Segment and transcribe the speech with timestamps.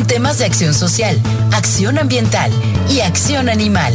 [0.00, 1.20] con temas de acción social,
[1.52, 2.50] acción ambiental
[2.88, 3.92] y acción animal.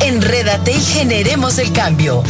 [0.00, 2.22] Enrédate y generemos el cambio.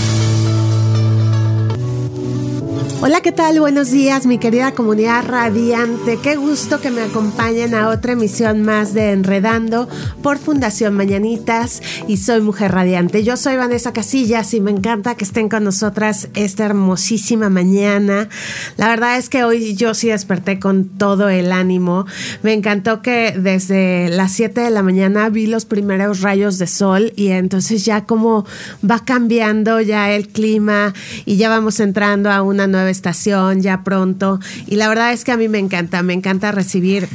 [3.04, 3.58] Hola, ¿qué tal?
[3.58, 6.20] Buenos días, mi querida comunidad radiante.
[6.22, 9.88] Qué gusto que me acompañen a otra emisión más de Enredando
[10.22, 13.24] por Fundación Mañanitas y soy Mujer Radiante.
[13.24, 18.28] Yo soy Vanessa Casillas y me encanta que estén con nosotras esta hermosísima mañana.
[18.76, 22.06] La verdad es que hoy yo sí desperté con todo el ánimo.
[22.44, 27.12] Me encantó que desde las 7 de la mañana vi los primeros rayos de sol
[27.16, 28.46] y entonces ya como
[28.88, 30.94] va cambiando ya el clima
[31.24, 34.38] y ya vamos entrando a una nueva estación ya pronto.
[34.66, 37.08] Y la verdad es que a mí me encanta, me encanta recibir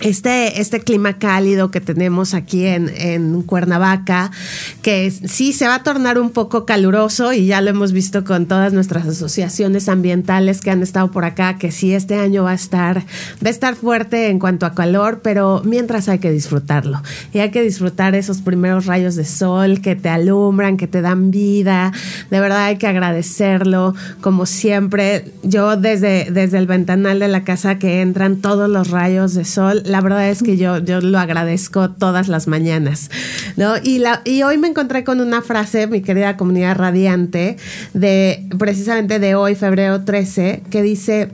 [0.00, 4.30] este, este clima cálido que tenemos aquí en, en, Cuernavaca,
[4.82, 8.46] que sí se va a tornar un poco caluroso y ya lo hemos visto con
[8.46, 12.54] todas nuestras asociaciones ambientales que han estado por acá, que sí este año va a
[12.54, 17.02] estar, va a estar fuerte en cuanto a calor, pero mientras hay que disfrutarlo.
[17.32, 21.30] Y hay que disfrutar esos primeros rayos de sol que te alumbran, que te dan
[21.30, 21.92] vida.
[22.30, 23.94] De verdad hay que agradecerlo.
[24.20, 29.34] Como siempre, yo desde, desde el ventanal de la casa que entran todos los rayos
[29.34, 33.10] de sol, la verdad es que yo, yo lo agradezco todas las mañanas,
[33.56, 33.74] ¿no?
[33.82, 37.56] Y, la, y hoy me encontré con una frase, mi querida comunidad radiante,
[37.92, 41.30] de precisamente de hoy, febrero 13, que dice,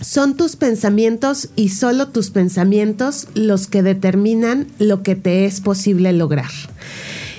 [0.00, 6.12] son tus pensamientos y solo tus pensamientos los que determinan lo que te es posible
[6.12, 6.50] lograr.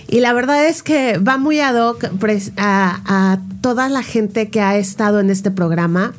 [0.09, 2.05] Y la verdad es que va muy ad hoc
[2.55, 6.13] a, a, toda la gente que ha estado en este programa,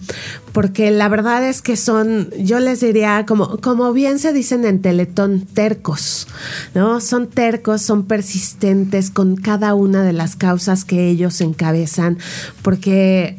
[0.53, 4.83] porque la verdad es que son, yo les diría, como, como bien se dicen en
[4.83, 6.27] Teletón, tercos,
[6.75, 7.01] ¿no?
[7.01, 12.19] Son tercos, son persistentes con cada una de las causas que ellos encabezan,
[12.61, 13.39] porque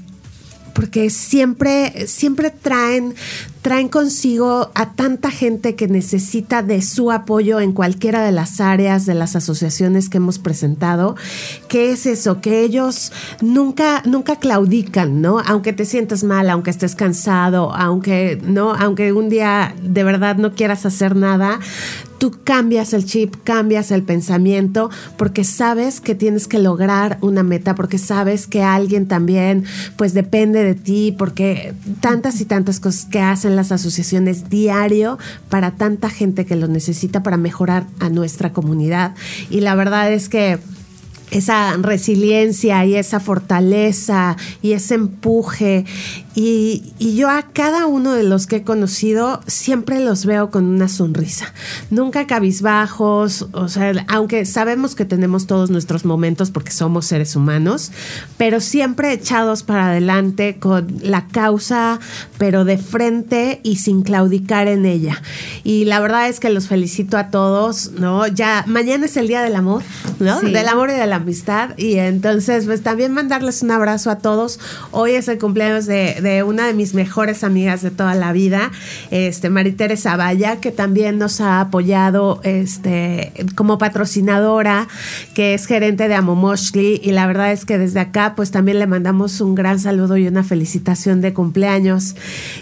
[0.79, 3.13] porque siempre, siempre traen,
[3.61, 9.05] traen consigo a tanta gente que necesita de su apoyo en cualquiera de las áreas
[9.05, 11.15] de las asociaciones que hemos presentado.
[11.67, 12.39] ¿Qué es eso?
[12.41, 13.11] Que ellos
[13.41, 15.39] nunca, nunca claudican, ¿no?
[15.45, 18.73] Aunque te sientas mal, aunque estés cansado, aunque, ¿no?
[18.73, 21.59] Aunque un día de verdad no quieras hacer nada,
[22.19, 27.73] tú cambias el chip, cambias el pensamiento, porque sabes que tienes que lograr una meta,
[27.73, 29.63] porque sabes que alguien también,
[29.97, 35.17] pues depende de ti, porque tantas y tantas cosas que hacen las asociaciones diario
[35.49, 39.15] para tanta gente que lo necesita para mejorar a nuestra comunidad.
[39.49, 40.59] Y la verdad es que
[41.31, 45.85] esa resiliencia y esa fortaleza y ese empuje
[46.41, 50.87] y, yo a cada uno de los que he conocido siempre los veo con una
[50.87, 51.53] sonrisa.
[51.89, 57.91] Nunca cabizbajos, o sea, aunque sabemos que tenemos todos nuestros momentos porque somos seres humanos,
[58.37, 61.99] pero siempre echados para adelante con la causa,
[62.37, 65.21] pero de frente y sin claudicar en ella.
[65.65, 68.27] Y la verdad es que los felicito a todos, ¿no?
[68.27, 69.83] Ya mañana es el Día del Amor,
[70.19, 70.39] ¿no?
[70.39, 71.77] Del amor y de la amistad.
[71.77, 74.59] Y entonces, pues también mandarles un abrazo a todos.
[74.91, 78.71] Hoy es el cumpleaños de una de mis mejores amigas de toda la vida,
[79.11, 84.87] este, Maritere Zavalla, que también nos ha apoyado este, como patrocinadora,
[85.33, 88.87] que es gerente de Amomoshli, y la verdad es que desde acá, pues también le
[88.87, 92.15] mandamos un gran saludo y una felicitación de cumpleaños.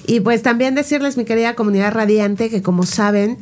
[0.05, 3.37] Y pues también decirles, mi querida comunidad radiante, que como saben,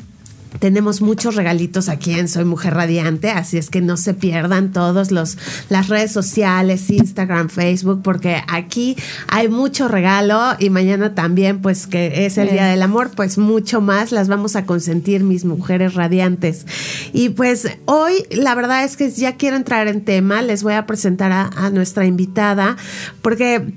[0.59, 5.11] tenemos muchos regalitos aquí en Soy Mujer Radiante, así es que no se pierdan todos
[5.11, 5.37] los
[5.69, 8.95] las redes sociales, Instagram, Facebook, porque aquí
[9.27, 13.81] hay mucho regalo y mañana también, pues que es el Día del Amor, pues mucho
[13.81, 16.65] más las vamos a consentir mis mujeres radiantes.
[17.13, 20.85] Y pues hoy la verdad es que ya quiero entrar en tema, les voy a
[20.85, 22.77] presentar a, a nuestra invitada,
[23.21, 23.73] porque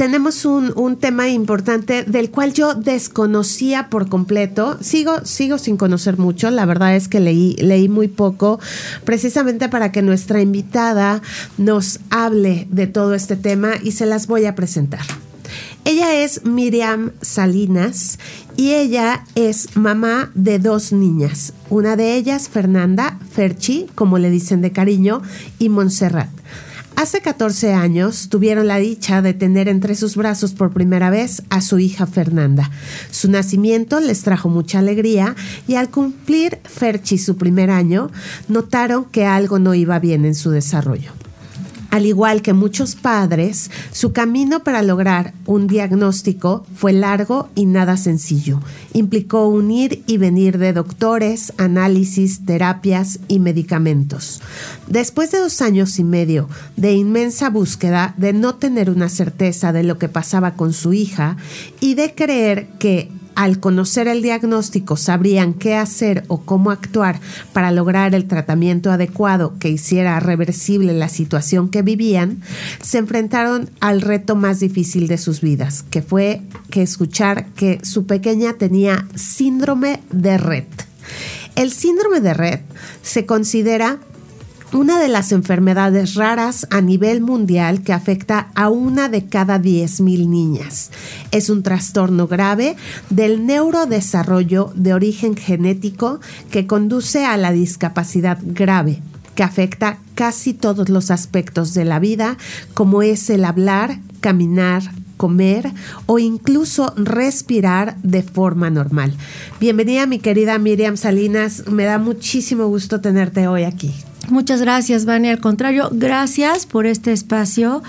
[0.00, 4.78] tenemos un, un, tema importante del cual yo desconocía por completo.
[4.80, 6.50] Sigo, sigo sin conocer mucho.
[6.50, 8.58] La verdad es que leí, leí muy poco,
[9.04, 11.20] precisamente para que nuestra invitada
[11.58, 15.02] nos hable de todo este tema y se las voy a presentar.
[15.84, 18.18] Ella es Miriam Salinas
[18.56, 21.52] y ella es mamá de dos niñas.
[21.68, 25.20] Una de ellas, Fernanda Ferchi, como le dicen de cariño,
[25.58, 26.30] y Montserrat.
[27.00, 31.62] Hace 14 años tuvieron la dicha de tener entre sus brazos por primera vez a
[31.62, 32.70] su hija Fernanda.
[33.10, 35.34] Su nacimiento les trajo mucha alegría
[35.66, 38.10] y al cumplir Ferchi su primer año,
[38.48, 41.12] notaron que algo no iba bien en su desarrollo.
[41.90, 47.96] Al igual que muchos padres, su camino para lograr un diagnóstico fue largo y nada
[47.96, 48.60] sencillo.
[48.92, 54.40] Implicó unir y venir de doctores, análisis, terapias y medicamentos.
[54.86, 59.82] Después de dos años y medio de inmensa búsqueda de no tener una certeza de
[59.82, 61.36] lo que pasaba con su hija
[61.80, 67.20] y de creer que al conocer el diagnóstico sabrían qué hacer o cómo actuar
[67.52, 72.42] para lograr el tratamiento adecuado que hiciera reversible la situación que vivían,
[72.82, 78.06] se enfrentaron al reto más difícil de sus vidas, que fue que escuchar que su
[78.06, 80.64] pequeña tenía síndrome de red.
[81.56, 82.60] El síndrome de red
[83.02, 83.98] se considera
[84.72, 90.28] una de las enfermedades raras a nivel mundial que afecta a una de cada 10.000
[90.28, 90.90] niñas.
[91.30, 92.76] Es un trastorno grave
[93.08, 96.20] del neurodesarrollo de origen genético
[96.50, 99.02] que conduce a la discapacidad grave
[99.34, 102.36] que afecta casi todos los aspectos de la vida,
[102.74, 104.82] como es el hablar, caminar,
[105.16, 105.72] comer
[106.06, 109.14] o incluso respirar de forma normal.
[109.60, 113.94] Bienvenida mi querida Miriam Salinas, me da muchísimo gusto tenerte hoy aquí.
[114.30, 115.28] Muchas gracias, Vani.
[115.28, 117.82] Al contrario, gracias por este espacio.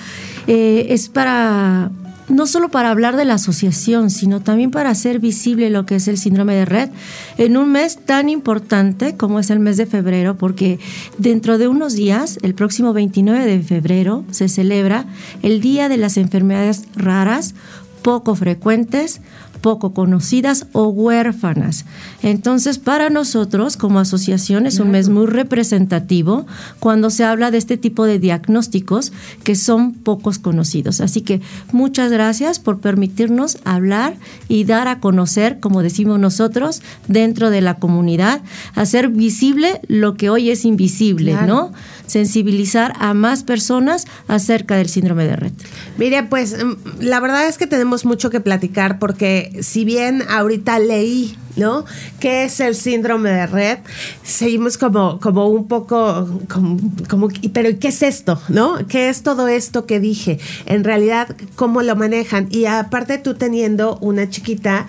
[0.47, 1.91] Eh, es para
[2.31, 6.07] no solo para hablar de la asociación, sino también para hacer visible lo que es
[6.07, 6.89] el síndrome de red
[7.37, 10.79] en un mes tan importante como es el mes de febrero, porque
[11.17, 15.05] dentro de unos días, el próximo 29 de febrero, se celebra
[15.41, 17.53] el Día de las Enfermedades Raras,
[18.01, 19.21] poco frecuentes
[19.61, 21.85] poco conocidas o huérfanas.
[22.23, 26.45] Entonces, para nosotros como asociación es un mes muy representativo
[26.79, 29.13] cuando se habla de este tipo de diagnósticos
[29.43, 30.99] que son pocos conocidos.
[30.99, 31.41] Así que
[31.71, 34.15] muchas gracias por permitirnos hablar
[34.47, 38.41] y dar a conocer, como decimos nosotros, dentro de la comunidad,
[38.75, 41.71] hacer visible lo que hoy es invisible, ¿no?
[42.11, 45.51] Sensibilizar a más personas acerca del síndrome de red.
[45.97, 50.79] Mire, pues mm, la verdad es que tenemos mucho que platicar porque si bien ahorita
[50.79, 51.85] leí ¿no?
[52.19, 53.77] ¿Qué es el síndrome de red?
[54.23, 58.41] Seguimos como, como un poco, como, como, pero ¿qué es esto?
[58.49, 58.85] ¿No?
[58.87, 60.39] ¿Qué es todo esto que dije?
[60.65, 62.47] En realidad, ¿cómo lo manejan?
[62.51, 64.87] Y aparte tú teniendo una chiquita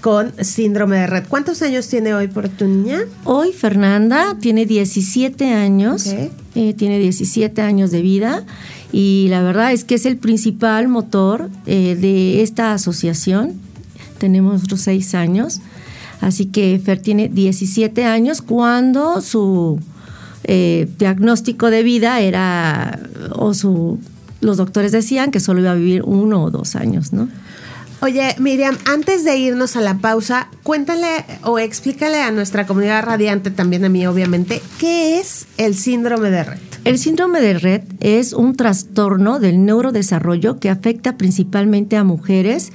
[0.00, 1.24] con síndrome de red.
[1.28, 3.02] ¿Cuántos años tiene hoy por tu niña?
[3.24, 8.44] Hoy Fernanda tiene 17 años, eh, tiene 17 años de vida
[8.92, 13.54] y la verdad es que es el principal motor eh, de esta asociación.
[14.18, 15.60] Tenemos los seis años
[16.22, 19.80] Así que Fer tiene 17 años cuando su
[20.44, 23.00] eh, diagnóstico de vida era,
[23.32, 23.98] o su,
[24.40, 27.28] los doctores decían que solo iba a vivir uno o dos años, ¿no?
[28.00, 33.50] Oye, Miriam, antes de irnos a la pausa, cuéntale o explícale a nuestra comunidad radiante,
[33.50, 36.71] también a mí obviamente, ¿qué es el síndrome de Red?
[36.84, 42.72] El síndrome de Red es un trastorno del neurodesarrollo que afecta principalmente a mujeres,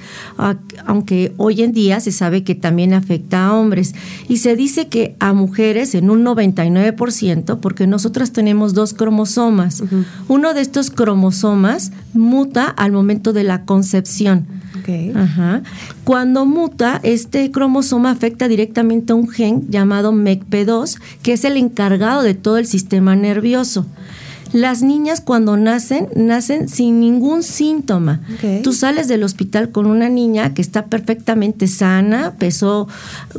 [0.86, 3.94] aunque hoy en día se sabe que también afecta a hombres.
[4.26, 9.82] Y se dice que a mujeres en un 99%, porque nosotras tenemos dos cromosomas.
[10.26, 14.46] Uno de estos cromosomas muta al momento de la concepción.
[15.14, 15.62] Ajá.
[16.04, 22.22] Cuando muta, este cromosoma afecta directamente a un gen llamado MECP2, que es el encargado
[22.22, 23.86] de todo el sistema nervioso.
[24.52, 28.20] Las niñas cuando nacen, nacen sin ningún síntoma.
[28.62, 32.88] Tú sales del hospital con una niña que está perfectamente sana, peso,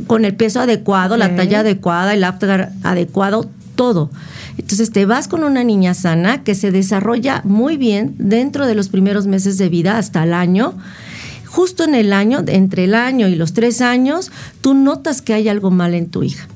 [0.06, 4.10] con el peso adecuado, la talla adecuada, el apgar adecuado, todo.
[4.58, 8.88] Entonces te vas con una niña sana que se desarrolla muy bien dentro de los
[8.88, 10.74] primeros meses de vida hasta el año
[11.50, 15.48] justo en el año, entre el año y los tres años, tú notas que hay
[15.48, 16.46] algo mal en tu hija.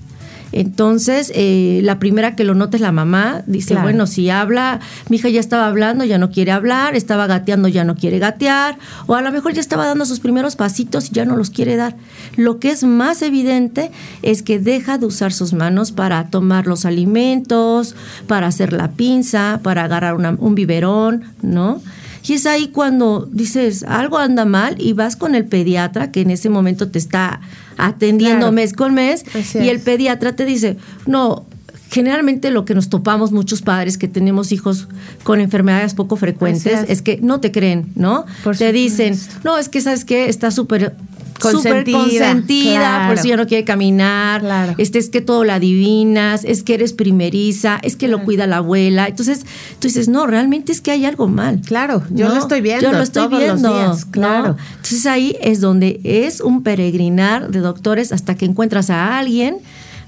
[0.56, 3.42] Entonces, eh, la primera que lo nota es la mamá.
[3.46, 7.66] Dice, bueno, si habla, mi hija ya estaba hablando, ya no quiere hablar, estaba gateando,
[7.66, 11.14] ya no quiere gatear, o a lo mejor ya estaba dando sus primeros pasitos y
[11.14, 11.96] ya no los quiere dar.
[12.36, 13.90] Lo que es más evidente
[14.22, 17.96] es que deja de usar sus manos para tomar los alimentos,
[18.28, 21.82] para hacer la pinza, para agarrar un biberón, ¿no?
[22.26, 26.30] Y es ahí cuando dices, algo anda mal y vas con el pediatra que en
[26.30, 27.40] ese momento te está
[27.76, 31.44] atendiendo mes con mes y el pediatra te dice, no,
[31.90, 34.88] generalmente lo que nos topamos muchos padres que tenemos hijos
[35.22, 37.02] con enfermedades poco frecuentes es.
[37.02, 38.24] que no te creen, ¿no?
[38.58, 40.94] te dicen, no, es que sabes que está súper
[41.40, 42.34] consentida,
[42.78, 43.08] claro.
[43.14, 44.74] por si ya no quiere caminar, Claro.
[44.78, 48.58] este es que todo la adivinas, es que eres primeriza, es que lo cuida la
[48.58, 49.06] abuela.
[49.08, 49.40] Entonces,
[49.78, 51.60] tú dices, no, realmente es que hay algo mal.
[51.64, 52.34] Claro, yo ¿no?
[52.34, 53.96] lo estoy viendo Yo lo estoy todos los viendo.
[54.10, 54.56] claro.
[54.76, 59.56] Entonces ahí es donde es un peregrinar de doctores hasta que encuentras a alguien,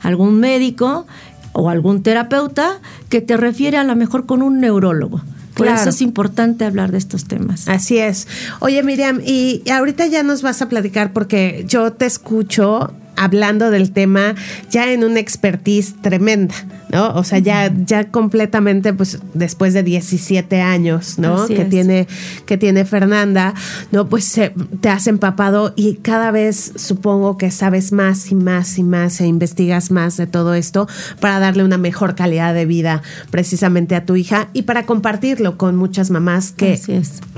[0.00, 1.06] algún médico
[1.52, 5.20] o algún terapeuta que te refiere a lo mejor con un neurólogo.
[5.56, 5.80] Por Claro.
[5.80, 7.66] eso es importante hablar de estos temas.
[7.66, 8.28] Así es.
[8.60, 13.92] Oye, Miriam, y ahorita ya nos vas a platicar porque yo te escucho hablando del
[13.92, 14.34] tema
[14.70, 16.54] ya en una expertise tremenda,
[16.90, 17.08] ¿no?
[17.14, 21.42] O sea, ya, ya completamente, pues después de 17 años, ¿no?
[21.42, 21.68] Así Que es.
[21.68, 22.06] tiene,
[22.46, 23.54] que tiene Fernanda,
[23.92, 24.08] ¿no?
[24.08, 28.82] Pues se- te has empapado y cada vez supongo que sabes más y más y
[28.82, 30.88] más e investigas más de todo esto
[31.20, 35.76] para darle una mejor calidad de vida precisamente a tu hija y para compartirlo con
[35.76, 36.86] muchas mamás que, es.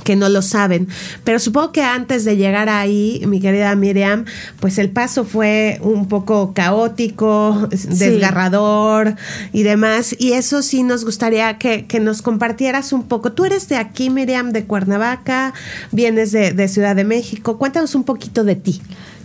[0.04, 0.88] que no lo saben.
[1.24, 4.24] Pero supongo que antes de llegar ahí, mi querida Miriam,
[4.60, 9.16] pues el paso fue un poco caótico, desgarrador
[9.52, 10.16] y demás.
[10.18, 13.32] Y eso sí nos gustaría que, que nos compartieras un poco.
[13.32, 15.52] Tú eres de aquí, Miriam, de Cuernavaca,
[15.92, 17.58] vienes de, de Ciudad de México.
[17.58, 18.80] Cuéntanos un poquito de ti.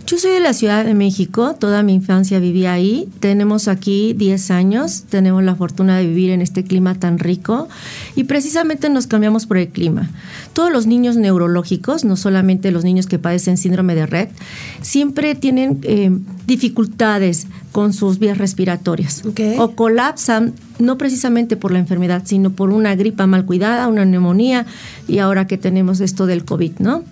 [0.06, 3.08] Yo soy de la Ciudad de México, toda mi infancia viví ahí.
[3.20, 7.68] Tenemos aquí 10 años, tenemos la fortuna de vivir en este clima tan rico
[8.14, 10.10] y precisamente nos cambiamos por el clima.
[10.52, 14.28] Todos los niños neurológicos, no solamente los niños que padecen síndrome de Red,
[14.82, 16.10] siempre tienen eh,
[16.46, 19.40] dificultades con sus vías respiratorias Ok.
[19.58, 24.66] o colapsan no precisamente por la enfermedad, sino por una gripa mal cuidada, una neumonía
[25.08, 27.04] y ahora que tenemos esto del COVID, ¿no?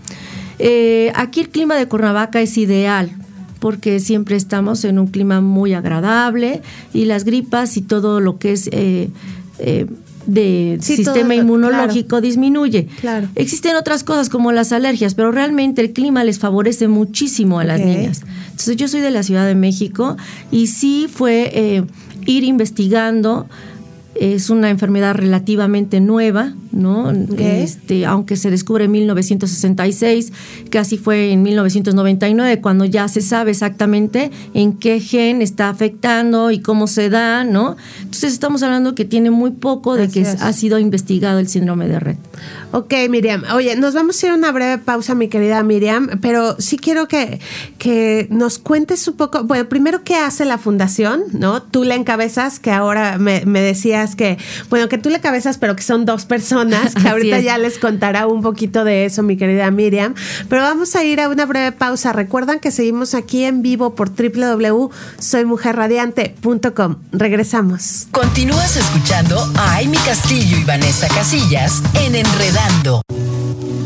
[0.65, 3.11] Eh, aquí el clima de Cuernavaca es ideal
[3.59, 8.53] porque siempre estamos en un clima muy agradable y las gripas y todo lo que
[8.53, 9.09] es eh,
[9.59, 9.87] eh,
[10.27, 12.87] de Sí, sistema inmunológico disminuye.
[13.01, 13.29] Claro.
[13.35, 17.81] Existen otras cosas como las alergias, pero realmente el clima les favorece muchísimo a las
[17.81, 18.23] niñas.
[18.51, 20.17] Entonces yo soy de la Ciudad de México
[20.53, 21.85] y sí fue eh,
[22.27, 23.47] ir investigando.
[24.15, 27.11] Es una enfermedad relativamente nueva, ¿no?
[27.39, 30.33] Este, aunque se descubre en 1966,
[30.71, 36.61] casi fue en 1999 cuando ya se sabe exactamente en qué gen está afectando y
[36.61, 37.77] cómo se da, ¿no?
[38.01, 40.43] Entonces estamos hablando que tiene muy poco de Así que es.
[40.43, 42.17] ha sido investigado el síndrome de Red.
[42.73, 43.45] Ok, Miriam.
[43.55, 47.09] Oye, nos vamos a ir a una breve pausa, mi querida Miriam, pero sí quiero
[47.09, 47.41] que,
[47.79, 51.23] que nos cuentes un poco, bueno, primero, ¿qué hace la fundación?
[51.33, 51.63] ¿No?
[51.63, 55.77] Tú la encabezas, que ahora me, me decías que, bueno, que tú la encabezas, pero
[55.77, 59.71] que son dos personas, que ahorita ya les contará un poquito de eso, mi querida
[59.71, 60.15] Miriam.
[60.49, 62.13] Pero vamos a ir a una breve pausa.
[62.13, 66.97] Recuerdan que seguimos aquí en vivo por www.soymujerradiante.com.
[67.13, 68.09] Regresamos.
[68.11, 73.03] Continúas escuchando a Amy Castillo y Vanessa Casillas en Enredando.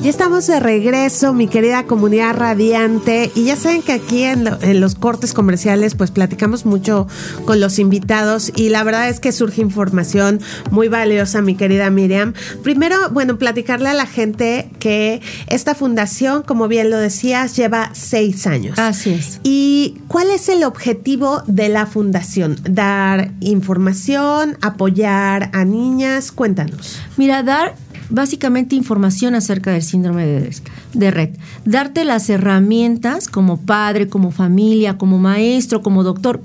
[0.06, 4.62] Ya estamos de regreso, mi querida comunidad radiante, y ya saben que aquí en, lo-
[4.62, 7.08] en los cortes comerciales pues platicamos mucho
[7.44, 10.38] con los invitados y la verdad es que surge información
[10.70, 12.34] muy valiosa, mi querida Miriam.
[12.62, 18.46] Primero, bueno, platicarle a la gente que esta fundación, como bien lo decías, lleva seis
[18.46, 18.78] años.
[18.78, 19.40] Así es.
[19.42, 22.60] ¿Y cuál es el objetivo de la fundación?
[22.62, 27.00] Dar información, apoyar a niñas, cuéntanos.
[27.16, 27.74] Mira, dar
[28.10, 30.52] básicamente información acerca del síndrome
[30.92, 31.30] de, Red.
[31.64, 36.40] Darte las herramientas como padre, como familia, como maestro, como doctor,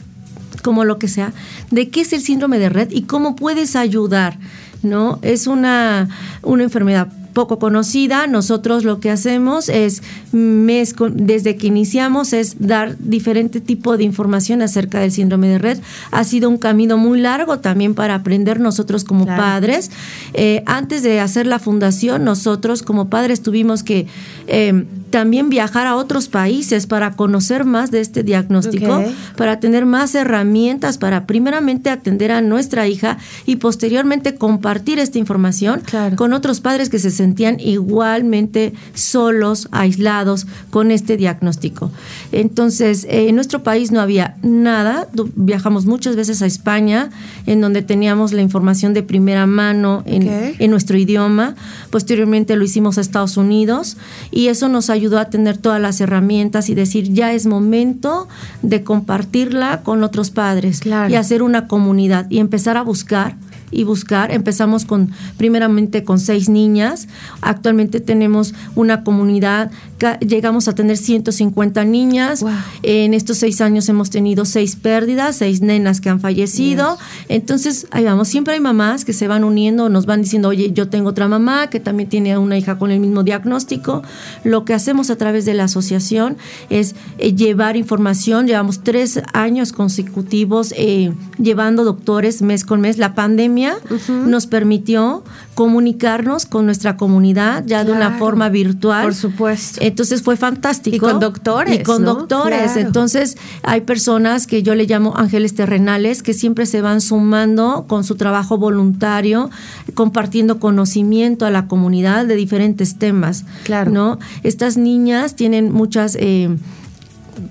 [0.63, 1.33] como lo que sea,
[1.69, 4.37] de qué es el síndrome de Red y cómo puedes ayudar,
[4.83, 5.19] ¿no?
[5.21, 6.09] Es una,
[6.43, 12.55] una enfermedad poco conocida, nosotros lo que hacemos es, mes con- desde que iniciamos, es
[12.59, 15.79] dar diferente tipo de información acerca del síndrome de red.
[16.11, 19.41] Ha sido un camino muy largo también para aprender nosotros como Claro.
[19.41, 19.91] padres.
[20.33, 24.07] Eh, antes de hacer la fundación, nosotros como padres tuvimos que
[24.47, 29.03] eh, también viajar a otros países para conocer más de este diagnóstico,
[29.37, 35.81] para tener más herramientas para primeramente atender a nuestra hija y posteriormente compartir esta información
[35.85, 36.15] Claro.
[36.15, 41.91] con otros padres que se sentían igualmente solos, aislados con este diagnóstico.
[42.31, 45.07] Entonces, eh, en nuestro país no había nada.
[45.35, 47.09] Viajamos muchas veces a España,
[47.45, 51.55] en donde teníamos la información de primera mano en nuestro idioma.
[51.91, 53.97] Posteriormente lo hicimos a Estados Unidos
[54.31, 58.27] y eso nos ayudó a tener todas las herramientas y decir, ya es momento
[58.63, 61.11] de compartirla con otros padres Claro.
[61.11, 63.35] y hacer una comunidad y empezar a buscar
[63.71, 64.31] y buscar.
[64.31, 67.07] Empezamos con primeramente con seis niñas.
[67.41, 69.71] Actualmente tenemos una comunidad,
[70.19, 72.43] llegamos a tener 150 niñas.
[72.83, 76.97] En estos seis años hemos tenido seis pérdidas, seis nenas que han fallecido.
[77.29, 78.27] Entonces, ahí vamos.
[78.27, 81.69] Siempre hay mamás que se van uniendo, nos van diciendo, oye, yo tengo otra mamá
[81.69, 84.03] que también tiene una hija con el mismo diagnóstico.
[84.43, 86.37] Lo que hacemos a través de la asociación
[86.69, 88.47] es eh, llevar información.
[88.47, 92.97] Llevamos tres años consecutivos eh, llevando doctores mes con mes.
[92.97, 93.60] La pandemia
[94.07, 95.23] nos permitió
[95.55, 99.03] comunicarnos con nuestra comunidad ya de una forma virtual.
[99.03, 99.79] Por supuesto.
[99.81, 100.95] Entonces fue fantástico.
[100.95, 101.79] Y con doctores.
[101.79, 102.77] Y con doctores.
[102.77, 108.03] Entonces hay personas que yo le llamo ángeles terrenales que siempre se van sumando con
[108.03, 109.49] su trabajo voluntario,
[109.93, 113.45] compartiendo conocimiento a la comunidad de diferentes temas.
[113.63, 113.91] Claro.
[113.91, 114.19] ¿no?
[114.43, 116.17] Estas niñas tienen muchas...
[116.19, 116.55] Eh,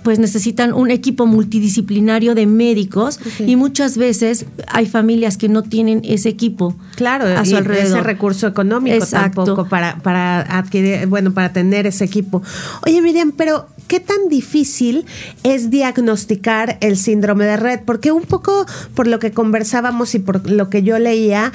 [0.03, 6.01] pues necesitan un equipo multidisciplinario de médicos y muchas veces hay familias que no tienen
[6.05, 7.99] ese equipo claro a su alrededor.
[7.99, 12.43] ese recurso económico tampoco para para adquirir bueno para tener ese equipo.
[12.87, 15.05] Oye Miriam pero qué tan difícil
[15.43, 20.49] es diagnosticar el síndrome de red porque un poco por lo que conversábamos y por
[20.49, 21.53] lo que yo leía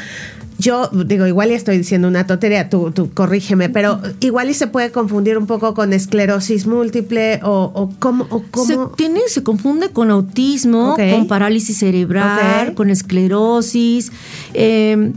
[0.57, 4.67] yo digo, igual y estoy diciendo una tontería, tú, tú corrígeme, pero igual y se
[4.67, 8.25] puede confundir un poco con esclerosis múltiple o, o cómo...
[8.29, 8.65] O cómo...
[8.65, 14.13] Se, tiene, se confunde con autismo, con parálisis cerebral, con esclerosis.
[14.53, 15.11] Eh,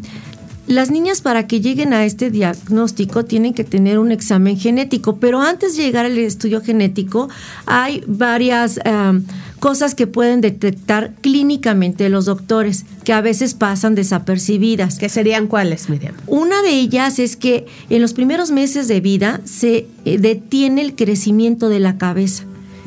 [0.69, 5.41] las niñas para que lleguen a este diagnóstico tienen que tener un examen genético, pero
[5.41, 7.29] antes de llegar al estudio genético
[7.65, 9.21] hay varias eh,
[9.61, 14.99] cosas que pueden detectar clínicamente los doctores, que a veces pasan desapercibidas.
[14.99, 16.15] ¿Qué serían cuáles, Miriam?
[16.27, 20.95] Una de ellas es que en los primeros meses de vida se eh, detiene el
[20.95, 22.45] crecimiento de la cabeza.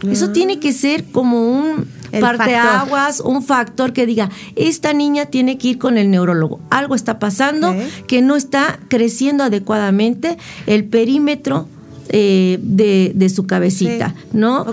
[0.10, 0.34] Eso ah.
[0.34, 1.86] tiene que ser como un
[2.20, 6.60] parte aguas, un factor que diga, esta niña tiene que ir con el neurólogo.
[6.70, 7.76] Algo está pasando
[8.08, 10.38] que no está creciendo adecuadamente
[10.68, 11.68] el perímetro
[12.14, 14.66] eh, de, su cabecita, ¿no?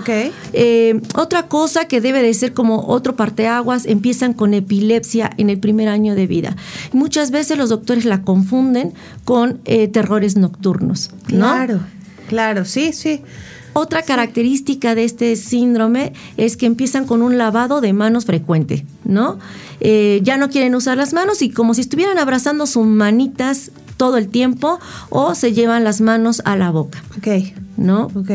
[0.51, 5.57] Eh, otra cosa que debe de ser como otro parteaguas, empiezan con epilepsia en el
[5.57, 6.57] primer año de vida.
[6.91, 8.93] Muchas veces los doctores la confunden
[9.23, 11.53] con eh, terrores nocturnos, ¿no?
[11.53, 11.79] Claro,
[12.27, 13.21] claro, sí, sí.
[13.79, 19.39] Otra característica de este síndrome es que empiezan con un lavado de manos frecuente, ¿no?
[19.79, 24.15] Eh, ya no quieren usar las manos y como si estuvieran abrazando sus manitas todo
[24.15, 24.79] el tiempo
[25.09, 27.03] o se llevan las manos a la boca.
[27.17, 27.27] Ok.
[27.75, 28.05] ¿No?
[28.15, 28.31] Ok.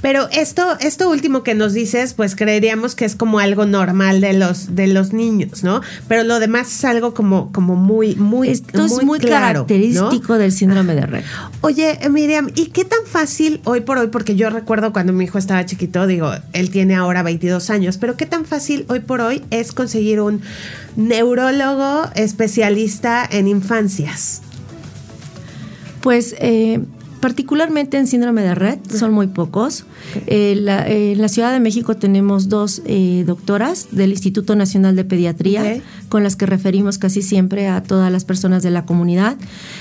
[0.00, 4.32] Pero esto, esto último que nos dices, pues creeríamos que es como algo normal de
[4.32, 5.80] los, de los niños, ¿no?
[6.08, 10.94] Pero lo demás es algo como, como muy, muy, Esto es muy característico del síndrome
[10.94, 11.24] de Rett.
[11.60, 14.08] Oye, Miriam, ¿y qué tan fácil hoy por hoy?
[14.08, 18.16] Porque yo recuerdo cuando mi hijo estaba chiquito, digo, él tiene ahora 22 años, pero
[18.16, 20.40] ¿qué tan fácil hoy por hoy es conseguir un
[20.96, 24.42] neurólogo especialista en infancias?
[26.02, 26.80] Pues eh,
[27.20, 29.84] particularmente en síndrome de red, son muy pocos.
[30.26, 35.82] Eh, en la Ciudad de México tenemos dos eh, doctoras del Instituto Nacional de Pediatría,
[36.08, 39.36] con las que referimos casi siempre a todas las personas de la comunidad.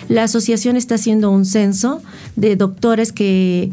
[0.10, 2.01] La asociación está haciendo un censo
[2.36, 3.71] de doctores que...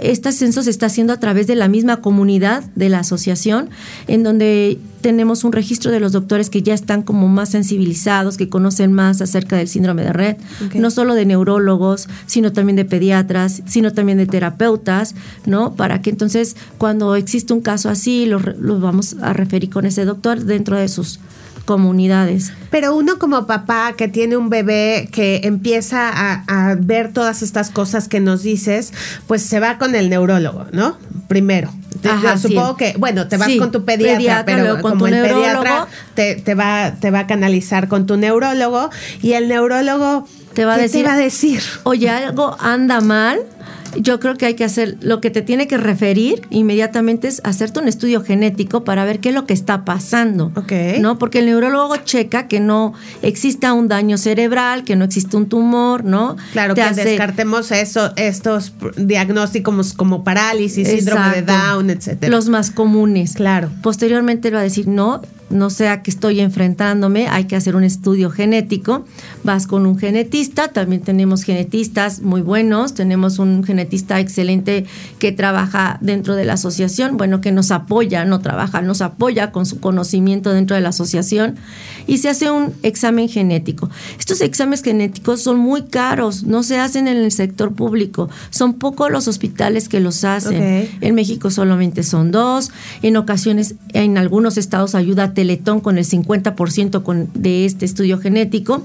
[0.00, 3.70] Este censo se está haciendo a través de la misma comunidad de la asociación,
[4.06, 8.48] en donde tenemos un registro de los doctores que ya están como más sensibilizados, que
[8.48, 10.36] conocen más acerca del síndrome de red,
[10.74, 15.74] no solo de neurólogos, sino también de pediatras, sino también de terapeutas, ¿no?
[15.74, 20.04] Para que entonces cuando existe un caso así, los lo vamos a referir con ese
[20.04, 21.18] doctor dentro de sus
[21.64, 22.52] comunidades.
[22.70, 27.70] Pero uno como papá que tiene un bebé que empieza a, a, ver todas estas
[27.70, 28.92] cosas que nos dices,
[29.26, 30.96] pues se va con el neurólogo, ¿no?
[31.28, 31.70] Primero.
[32.40, 36.94] Supongo que, bueno, te vas con tu pediatra, pero como el pediatra te, te, va,
[36.98, 38.90] te va a canalizar con tu neurólogo
[39.22, 43.40] y el neurólogo te va, a decir, te va a decir, oye, algo anda mal,
[43.96, 47.80] yo creo que hay que hacer lo que te tiene que referir inmediatamente es hacerte
[47.80, 50.52] un estudio genético para ver qué es lo que está pasando.
[51.00, 51.18] ¿No?
[51.18, 56.04] Porque el neurólogo checa que no exista un daño cerebral, que no existe un tumor,
[56.04, 56.36] ¿no?
[56.52, 62.30] Claro, que descartemos eso, estos diagnósticos como parálisis, síndrome de Down, etcétera.
[62.30, 63.34] Los más comunes.
[63.34, 63.70] Claro.
[63.82, 65.22] Posteriormente va a decir, no,
[65.52, 69.04] no sea que estoy enfrentándome, hay que hacer un estudio genético.
[69.44, 74.86] Vas con un genetista, también tenemos genetistas muy buenos, tenemos un genetista excelente
[75.18, 79.66] que trabaja dentro de la asociación, bueno, que nos apoya, no trabaja, nos apoya con
[79.66, 81.56] su conocimiento dentro de la asociación
[82.06, 83.90] y se hace un examen genético.
[84.18, 89.10] Estos exámenes genéticos son muy caros, no se hacen en el sector público, son pocos
[89.10, 90.88] los hospitales que los hacen.
[91.00, 92.70] En México solamente son dos,
[93.02, 98.20] en ocasiones en algunos estados ayuda a Teletón con el 50% con, de este estudio
[98.20, 98.84] genético.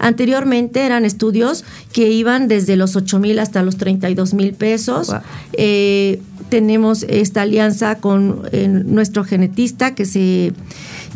[0.00, 5.14] Anteriormente eran estudios que iban desde los 8 mil hasta los 32 mil pesos.
[5.52, 10.54] Eh, tenemos esta alianza con eh, nuestro genetista que se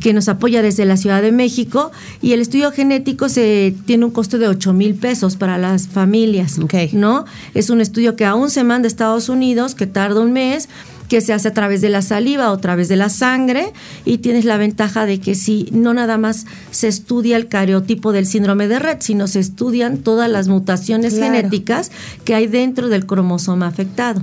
[0.01, 1.91] que nos apoya desde la Ciudad de México
[2.23, 6.59] y el estudio genético se tiene un costo de 8 mil pesos para las familias,
[6.93, 7.25] ¿no?
[7.55, 10.69] Es un estudio que aún se manda a Estados Unidos, que tarda un mes,
[11.09, 13.73] que se hace a través de la saliva o a través de la sangre
[14.05, 18.27] y tienes la ventaja de que si no nada más se estudia el cariotipo del
[18.27, 21.91] síndrome de Red, sino se estudian todas las mutaciones genéticas
[22.25, 24.23] que hay dentro del cromosoma afectado.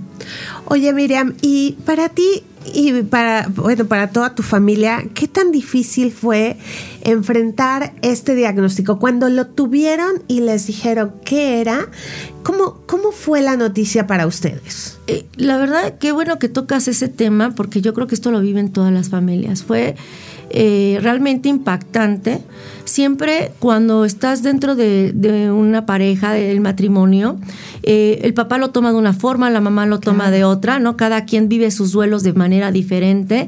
[0.65, 2.43] Oye, Miriam, y para ti
[2.73, 6.57] y para, bueno, para toda tu familia, ¿qué tan difícil fue
[7.01, 8.99] enfrentar este diagnóstico?
[8.99, 11.89] Cuando lo tuvieron y les dijeron qué era,
[12.43, 14.97] ¿cómo, cómo fue la noticia para ustedes?
[15.07, 18.41] Eh, la verdad, qué bueno que tocas ese tema, porque yo creo que esto lo
[18.41, 19.63] viven todas las familias.
[19.63, 19.95] Fue
[20.55, 22.39] eh, realmente impactante.
[22.85, 27.39] Siempre cuando estás dentro de, una pareja, del matrimonio,
[27.81, 30.95] eh, el papá lo toma de una forma, la mamá lo toma de otra, ¿no?
[30.95, 33.47] Cada quien vive sus duelos de manera diferente.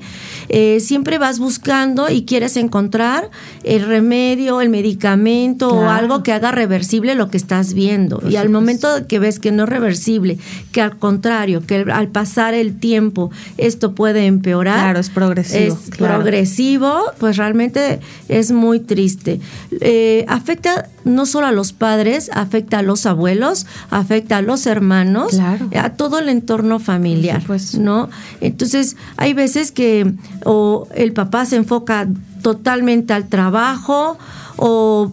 [0.50, 3.30] Eh, siempre vas buscando y quieres encontrar
[3.64, 8.24] el remedio, el medicamento o algo que haga reversible lo que estás viendo.
[8.28, 10.38] y al momento que ves que no es reversible,
[10.71, 14.80] que al contrario, que al pasar el tiempo esto puede empeorar.
[14.80, 15.76] Claro, es progresivo.
[15.76, 19.39] Es progresivo pues realmente es muy triste.
[19.82, 25.39] Eh, afecta no solo a los padres, afecta a los abuelos, afecta a los hermanos,
[25.39, 27.43] a todo el entorno familiar,
[27.80, 28.10] ¿no?
[28.41, 32.08] Entonces, hay veces que o el papá se enfoca
[32.41, 34.17] totalmente al trabajo
[34.58, 35.12] o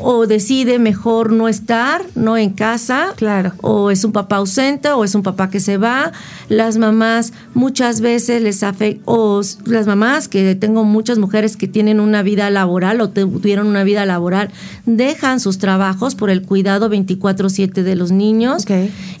[0.00, 3.52] o decide mejor no estar, no en casa, claro.
[3.60, 6.12] o es un papá ausente o es un papá que se va.
[6.48, 12.00] Las mamás muchas veces les afecta, o las mamás que tengo muchas mujeres que tienen
[12.00, 14.50] una vida laboral o tuvieron una vida laboral,
[14.86, 18.64] dejan sus trabajos por el cuidado 24/7 de los niños.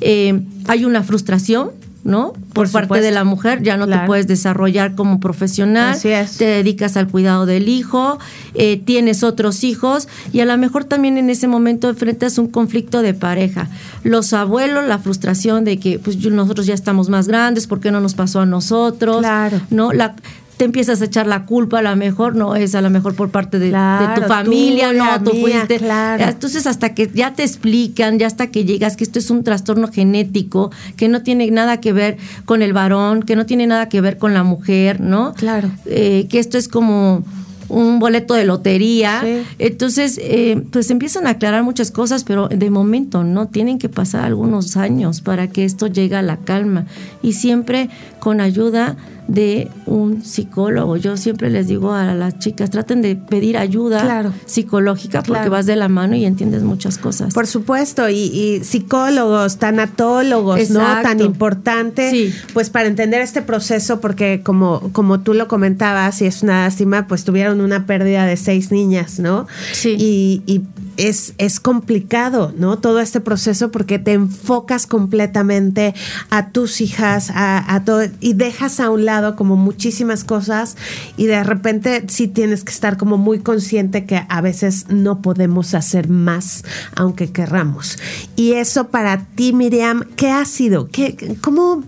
[0.00, 1.70] Eh, hay una frustración
[2.04, 2.32] ¿no?
[2.52, 7.08] Por, parte de la mujer, ya no te puedes desarrollar como profesional, te dedicas al
[7.08, 8.18] cuidado del hijo,
[8.54, 13.02] eh, tienes otros hijos y a lo mejor también en ese momento enfrentas un conflicto
[13.02, 13.68] de pareja.
[14.04, 18.00] Los abuelos, la frustración de que pues nosotros ya estamos más grandes, ¿por qué no
[18.00, 19.18] nos pasó a nosotros?
[19.18, 19.60] Claro.
[19.70, 19.92] ¿No?
[19.92, 20.14] La,
[20.58, 23.30] te empiezas a echar la culpa, a lo mejor no es a lo mejor por
[23.30, 25.80] parte de, tu familia, no, tú fuiste.
[26.18, 29.88] Entonces, hasta que ya te explican, ya hasta que llegas que esto es un trastorno
[29.88, 34.00] genético, que no tiene nada que ver con el varón, que no tiene nada que
[34.00, 35.32] ver con la mujer, ¿no?
[35.34, 35.70] Claro.
[35.86, 37.22] Eh, que esto es como
[37.68, 39.22] un boleto de lotería.
[39.58, 44.24] Entonces, eh, pues empiezan a aclarar muchas cosas, pero de momento no tienen que pasar
[44.24, 46.86] algunos años para que esto llegue a la calma
[47.22, 47.90] y siempre
[48.28, 48.94] con ayuda
[49.26, 50.98] de un psicólogo.
[50.98, 55.76] Yo siempre les digo a las chicas, traten de pedir ayuda psicológica porque vas de
[55.76, 57.32] la mano y entiendes muchas cosas.
[57.32, 60.80] Por supuesto, y, psicólogos, tanatólogos, ¿no?
[61.00, 66.42] Tan importante, pues para entender este proceso, porque como, como tú lo comentabas, y es
[66.42, 69.46] una lástima, pues tuvieron una pérdida de seis niñas, ¿no?
[69.72, 69.96] Sí.
[69.98, 70.60] Y, y
[70.98, 72.78] es, es complicado, ¿no?
[72.78, 75.94] Todo este proceso porque te enfocas completamente
[76.28, 80.76] a tus hijas, a, a todo, y dejas a un lado como muchísimas cosas
[81.16, 85.74] y de repente sí tienes que estar como muy consciente que a veces no podemos
[85.74, 87.98] hacer más aunque querramos.
[88.34, 90.88] Y eso para ti, Miriam, ¿qué ha sido?
[90.88, 91.84] ¿Qué, cómo,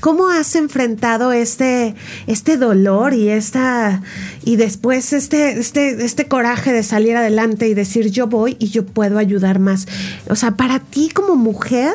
[0.00, 1.94] ¿Cómo has enfrentado este,
[2.26, 4.02] este dolor y esta
[4.44, 8.84] y después este, este, este coraje de salir adelante y decir yo voy y yo
[8.84, 9.86] puedo ayudar más.
[10.28, 11.94] O sea, para ti como mujer,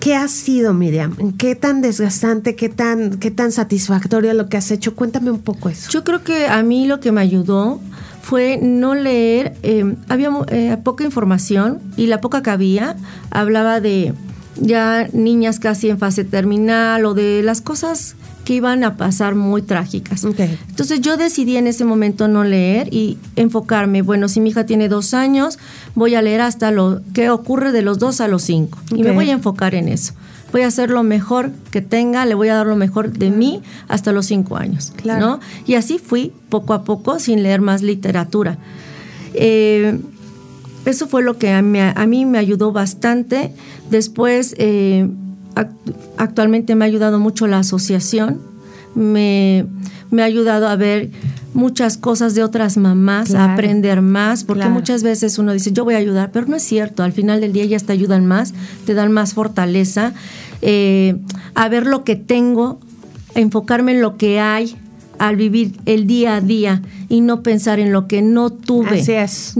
[0.00, 1.16] ¿qué ha sido, Miriam?
[1.36, 4.94] ¿Qué tan desgastante, qué tan, qué tan satisfactorio lo que has hecho?
[4.94, 5.90] Cuéntame un poco eso.
[5.90, 7.80] Yo creo que a mí lo que me ayudó
[8.22, 12.96] fue no leer, eh, había eh, poca información y la poca que había
[13.30, 14.12] hablaba de
[14.60, 18.16] ya niñas casi en fase terminal o de las cosas
[18.48, 20.24] que iban a pasar muy trágicas.
[20.24, 24.88] Entonces yo decidí en ese momento no leer y enfocarme, bueno, si mi hija tiene
[24.88, 25.58] dos años,
[25.94, 29.10] voy a leer hasta lo que ocurre de los dos a los cinco y me
[29.10, 30.14] voy a enfocar en eso.
[30.50, 33.60] Voy a hacer lo mejor que tenga, le voy a dar lo mejor de mí
[33.86, 34.94] hasta los cinco años.
[35.04, 35.40] ¿no?
[35.66, 38.56] Y así fui poco a poco sin leer más literatura.
[39.34, 40.00] Eh,
[40.86, 43.52] eso fue lo que a mí, me ayudó bastante.
[43.90, 45.06] Después, eh,
[46.16, 48.40] actualmente me ha ayudado mucho la asociación,
[48.94, 49.66] me,
[50.18, 51.10] ha ayudado a ver
[51.54, 55.94] muchas cosas de otras mamás, a aprender más, porque muchas veces uno dice, yo voy
[55.94, 58.54] a ayudar, pero no es cierto, al final del día ellas te ayudan más,
[58.86, 60.12] te dan más fortaleza,
[60.62, 61.16] eh,
[61.54, 62.78] a ver lo que tengo,
[63.34, 64.76] enfocarme en lo que hay,
[65.18, 69.00] al vivir el día a día y no pensar en lo que no tuve.
[69.00, 69.56] Así es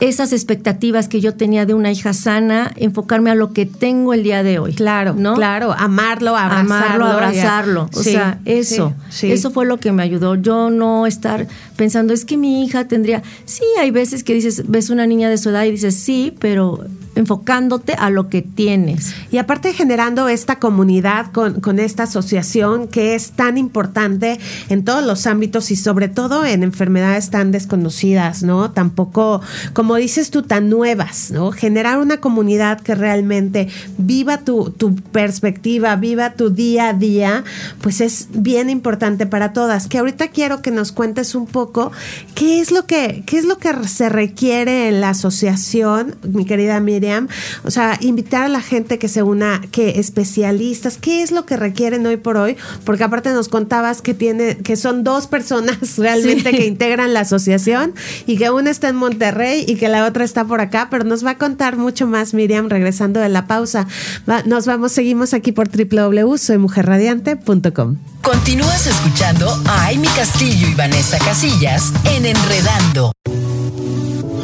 [0.00, 4.22] esas expectativas que yo tenía de una hija sana, enfocarme a lo que tengo el
[4.22, 4.72] día de hoy.
[4.72, 5.34] Claro, ¿no?
[5.34, 6.74] Claro, amarlo, abrazarlo.
[6.74, 7.90] Amarlo, abrazarlo.
[7.94, 10.36] O sea, eso, eso fue lo que me ayudó.
[10.36, 14.90] Yo no estar pensando, es que mi hija tendría, sí, hay veces que dices, ves
[14.90, 16.84] una niña de su edad y dices, sí, pero
[17.18, 19.12] enfocándote a lo que tienes.
[19.32, 25.26] Y aparte generando esta comunidad con, esta asociación que es tan importante en todos los
[25.26, 28.70] ámbitos y sobre todo en enfermedades tan desconocidas, ¿no?
[28.70, 29.40] Tampoco,
[29.72, 31.50] como dices tú, tan nuevas, ¿no?
[31.50, 37.44] Generar una comunidad que realmente viva tu, tu perspectiva, viva tu día a día,
[37.80, 39.88] pues es bien importante para todas.
[39.88, 41.90] Que ahorita quiero que nos cuentes un poco
[42.36, 46.78] qué es lo que, qué es lo que se requiere en la asociación, mi querida
[46.78, 47.07] Miriam
[47.64, 51.56] o sea, invitar a la gente que se una, que especialistas, ¿qué es lo que
[51.56, 52.56] requieren hoy por hoy?
[52.84, 57.94] Porque aparte nos contabas que tiene, que son dos personas realmente que integran la asociación
[58.26, 61.24] y que una está en Monterrey y que la otra está por acá, pero nos
[61.24, 63.86] va a contar mucho más Miriam regresando de la pausa.
[64.46, 67.96] nos vamos, seguimos aquí por www.soymujerradiante.com.
[68.22, 73.12] Continúas escuchando a Amy Castillo y Vanessa Casillas en Enredando.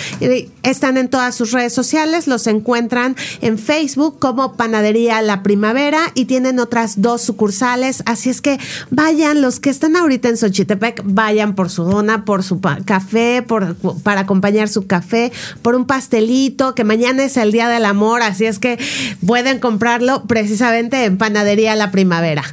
[0.64, 6.26] Están en todas sus redes sociales, los encuentran en Facebook como Panadería la Primavera y
[6.26, 8.04] tienen otras dos sucursales.
[8.06, 12.44] Así es que vayan, los que están ahorita en Xochitepec, vayan por su dona, por
[12.44, 17.68] su café, por, para acompañar su café, por un pastelito, que mañana es el Día
[17.68, 18.78] del Amor, así es que
[19.26, 22.44] pueden comprarlo precisamente en Panadería La Primavera.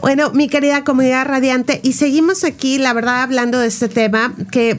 [0.00, 4.78] Bueno, mi querida comunidad radiante, y seguimos aquí, la verdad, hablando de este tema que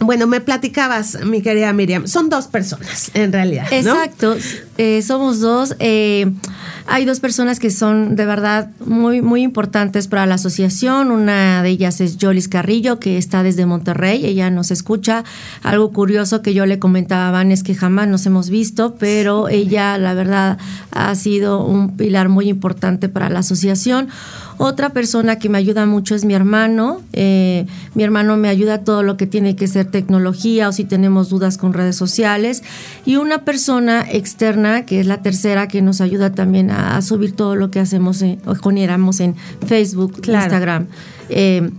[0.00, 3.66] bueno, me platicabas, mi querida Miriam, son dos personas en realidad.
[3.70, 4.36] Exacto,
[4.76, 5.74] eh, somos dos.
[5.78, 6.30] Eh,
[6.88, 11.10] hay dos personas que son de verdad muy, muy importantes para la asociación.
[11.10, 14.24] Una de ellas es Jolis Carrillo, que está desde Monterrey.
[14.24, 15.24] Ella nos escucha.
[15.62, 19.48] Algo curioso que yo le comentaba a Van es que jamás nos hemos visto, pero
[19.48, 20.58] ella, la verdad,
[20.92, 24.08] ha sido un pilar muy importante para la asociación.
[24.58, 27.02] Otra persona que me ayuda mucho es mi hermano.
[27.12, 30.84] Eh, mi hermano me ayuda a todo lo que tiene que ser tecnología o si
[30.84, 32.62] tenemos dudas con redes sociales.
[33.04, 37.56] Y una persona externa, que es la tercera, que nos ayuda también a, subir todo
[37.56, 40.86] lo que hacemos o generamos en Facebook, Instagram.
[41.28, 41.70] Eh,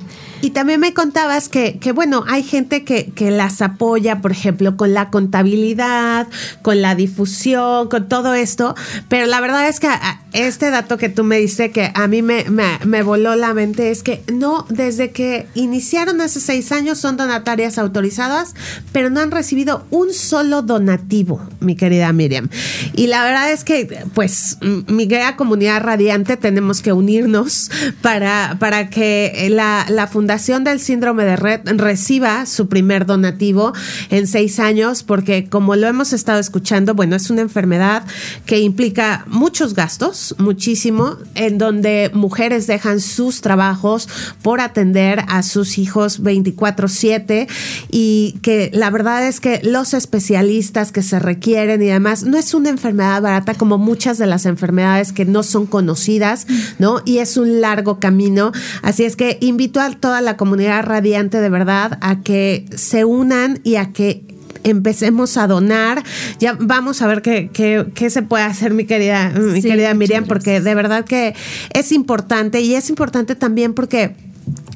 [0.41, 4.78] y también me contabas que, que bueno, hay gente que, que, las apoya, por ejemplo,
[4.78, 6.28] con la contabilidad,
[6.62, 8.76] con la difusión, con todo esto,
[9.10, 9.89] pero la verdad es que
[10.34, 12.45] este dato que tú me diste que a mí me,
[12.86, 17.78] me, voló la mente es que no, desde que iniciaron hace seis años son donatarias
[17.78, 18.54] autorizadas,
[18.91, 22.50] pero no han recibido un solo donativo, mi querida Miriam.
[22.93, 27.71] Y la verdad es que, pues, mi querida comunidad radiante tenemos que unirnos
[28.02, 33.72] para, para que la, la fundación Fundación del Síndrome de Red reciba su primer donativo
[34.10, 38.04] en seis años, porque como lo hemos estado escuchando, bueno, es una enfermedad
[38.46, 44.10] que implica muchos gastos, muchísimo, en donde mujeres dejan sus trabajos
[44.42, 47.48] por atender a sus hijos 24/7
[47.90, 52.54] y que la verdad es que los especialistas que se requieren y además no es
[52.54, 56.48] una enfermedad barata como muchas de las enfermedades que no son conocidas,
[56.80, 57.02] ¿no?
[57.06, 58.52] Y es un largo camino.
[58.82, 59.86] Así es que invito a
[60.18, 64.24] toda la comunidad radiante de verdad a que se unan y a que
[64.64, 66.04] empecemos a donar.
[66.40, 70.60] Ya vamos a ver qué, qué, se puede hacer, mi querida, mi querida Miriam, porque
[70.60, 71.36] de verdad que
[71.72, 74.16] es importante y es importante también porque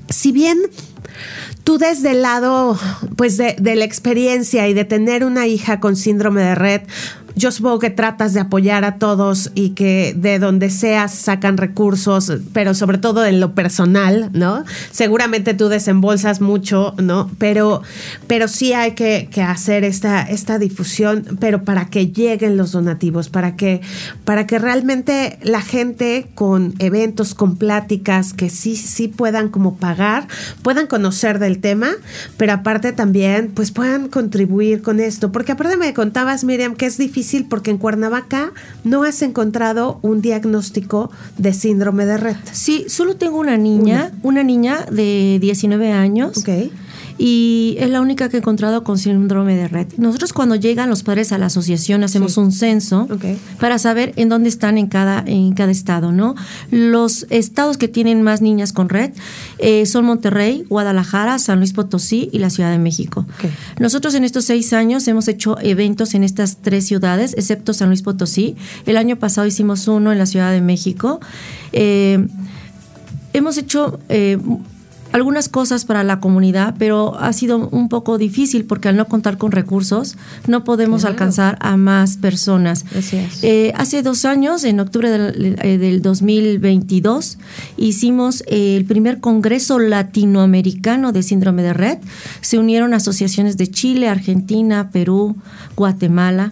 [0.10, 0.60] si bien
[1.64, 2.78] tú desde el lado,
[3.16, 6.82] pues de, de la experiencia y de tener una hija con síndrome de red,
[7.36, 12.32] yo supongo que tratas de apoyar a todos y que de donde seas sacan recursos,
[12.54, 14.63] pero sobre todo en lo personal, ¿no?
[14.91, 17.32] Seguramente tú desembolsas mucho, ¿no?
[17.38, 17.82] Pero,
[18.28, 23.56] pero sí hay que, hacer esta, esta difusión, pero para que lleguen los donativos, para
[23.56, 23.82] que,
[24.24, 30.28] para que realmente la gente con eventos, con pláticas, que sí, sí puedan como pagar,
[30.62, 31.89] puedan conocer del tema,
[32.38, 35.32] pero aparte también, pues puedan contribuir con esto.
[35.32, 38.54] Porque aparte me contabas, Miriam, que es difícil porque en Cuernavaca
[38.84, 42.40] no has encontrado un diagnóstico de síndrome de Rett.
[42.52, 46.38] Sí, solo tengo una niña, una, niña de 19 años.
[46.38, 46.72] Ok
[47.24, 49.86] y es la única que he encontrado con síndrome de red.
[49.98, 53.08] Nosotros cuando llegan los padres a la asociación hacemos un censo
[53.60, 56.34] para saber en dónde están en cada, en cada estado, ¿no?
[56.72, 59.12] Los estados que tienen más niñas con red
[59.60, 63.28] eh, son Monterrey, Guadalajara, San Luis Potosí y la Ciudad de México.
[63.80, 68.02] Nosotros en estos seis años hemos hecho eventos en estas tres ciudades, excepto San Luis
[68.02, 68.56] Potosí.
[68.88, 71.20] El año pasado hicimos uno en la Ciudad de México.
[71.72, 72.28] Eh,
[73.34, 74.40] hemos hecho eh,
[75.12, 79.38] algunas cosas para la comunidad, pero ha sido un poco difícil porque al no contar
[79.38, 82.86] con recursos no podemos alcanzar a más personas.
[83.41, 87.38] Eh, hace dos años, en octubre del, 2022, eh,
[87.78, 91.97] hicimos el primer Congreso Latinoamericano de Síndrome de Red.
[92.41, 95.36] Se unieron asociaciones de Chile, Argentina, Perú,
[95.76, 96.52] Guatemala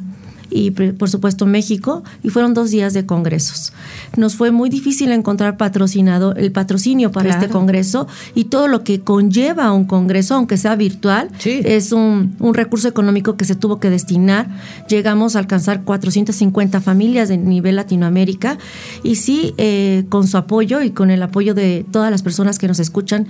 [0.49, 3.73] y por supuesto México y fueron dos días de congresos.
[4.17, 9.01] Nos fue muy difícil encontrar patrocinado el patrocinio para este congreso y todo lo que
[9.01, 14.47] conlleva un congreso, aunque sea virtual, es un, recurso económico que se tuvo que destinar.
[14.87, 18.57] Llegamos a alcanzar 450 familias de nivel Latinoamérica
[19.03, 22.67] y sí, eh, con su apoyo y con el apoyo de todas las personas que
[22.67, 23.27] nos escuchan,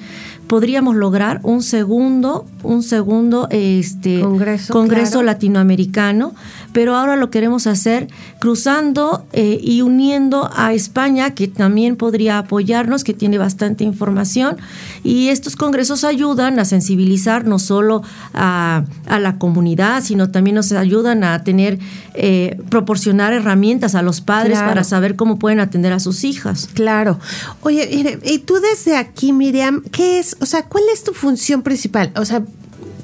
[0.47, 4.21] podríamos lograr un segundo, un segundo este,
[4.69, 6.33] congreso, latinoamericano,
[6.73, 8.07] pero ahora lo queremos hacer
[8.39, 14.57] cruzando eh, y uniendo a España, que también podría apoyarnos, que tiene bastante información.
[15.03, 18.01] Y estos congresos ayudan a sensibilizar no solo
[18.33, 21.79] a, la comunidad, sino también nos ayudan a tener,
[22.13, 26.69] eh, proporcionar herramientas a los padres para saber cómo pueden atender a sus hijas.
[26.73, 27.19] Claro.
[27.61, 32.11] Oye, y tú desde aquí, Miriam, ¿qué es o sea, ¿cuál es tu función principal?
[32.15, 32.43] O sea,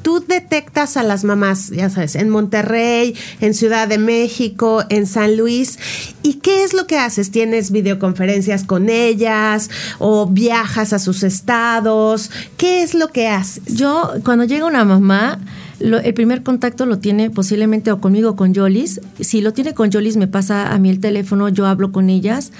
[0.06, 5.36] tú detectas a las mamás, ya sabes, en Monterrey, en Ciudad de México, en San
[5.36, 5.80] Luis.
[6.22, 7.32] ¿Y qué es lo que haces?
[7.32, 12.30] ¿Tienes videoconferencias con ellas o viajas a sus estados?
[12.56, 13.64] ¿Qué es lo que haces?
[13.66, 15.40] Yo, cuando llega una mamá,
[15.80, 19.02] el primer contacto lo tiene posiblemente o conmigo o con Yolis.
[19.20, 22.52] Si lo tiene con Yolis, me pasa a mí el teléfono, yo hablo con ellas.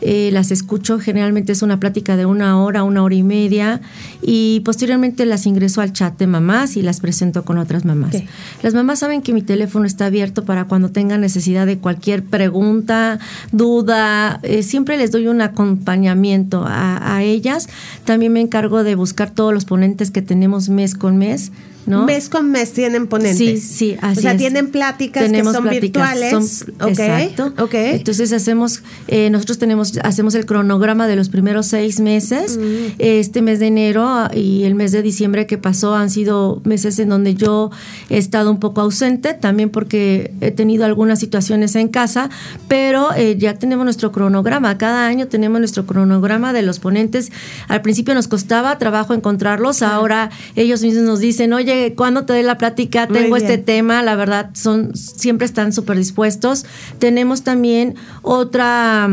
[0.00, 3.80] Eh, las escucho, generalmente es una plática de una hora, una hora y media,
[4.22, 8.16] y posteriormente las ingreso al chat de mamás y las presento con otras mamás.
[8.62, 13.18] Las mamás saben que mi teléfono está abierto para cuando tengan necesidad de cualquier pregunta,
[13.52, 17.68] duda, eh, siempre les doy un acompañamiento a, a ellas.
[18.04, 21.52] También me encargo de buscar todos los ponentes que tenemos mes con mes
[21.86, 23.38] Mes con mes tienen ponentes.
[23.38, 26.64] Sí, sí, así O sea, tienen pláticas que son virtuales.
[26.86, 27.54] Exacto.
[27.72, 32.58] Entonces hacemos, eh, nosotros tenemos, hacemos el cronograma de los primeros seis meses.
[32.58, 32.94] Mm.
[32.98, 37.08] Este mes de enero y el mes de diciembre que pasó han sido meses en
[37.08, 37.70] donde yo
[38.10, 42.30] he estado un poco ausente, también porque he tenido algunas situaciones en casa,
[42.68, 44.76] pero eh, ya tenemos nuestro cronograma.
[44.78, 47.30] Cada año tenemos nuestro cronograma de los ponentes.
[47.68, 52.42] Al principio nos costaba trabajo encontrarlos, ahora ellos mismos nos dicen, oye, cuando te dé
[52.42, 56.64] la plática tengo este tema, la verdad, son siempre están súper dispuestos.
[56.98, 59.08] Tenemos también otra,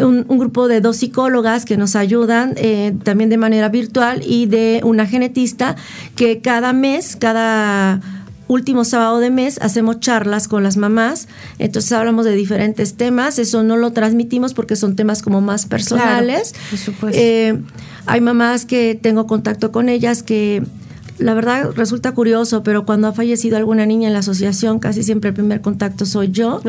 [0.00, 4.80] un, grupo de dos psicólogas que nos ayudan eh, también de manera virtual y de
[4.84, 5.76] una genetista
[6.16, 8.00] que cada mes, cada
[8.46, 11.28] último sábado de mes hacemos charlas con las mamás,
[11.58, 16.54] entonces hablamos de diferentes temas, eso no lo transmitimos porque son temas como más personales.
[17.12, 17.58] Eh,
[18.06, 20.62] hay mamás que tengo contacto con ellas que
[21.18, 25.28] la verdad resulta curioso, pero cuando ha fallecido alguna niña en la asociación, casi siempre
[25.28, 26.60] el primer contacto soy yo.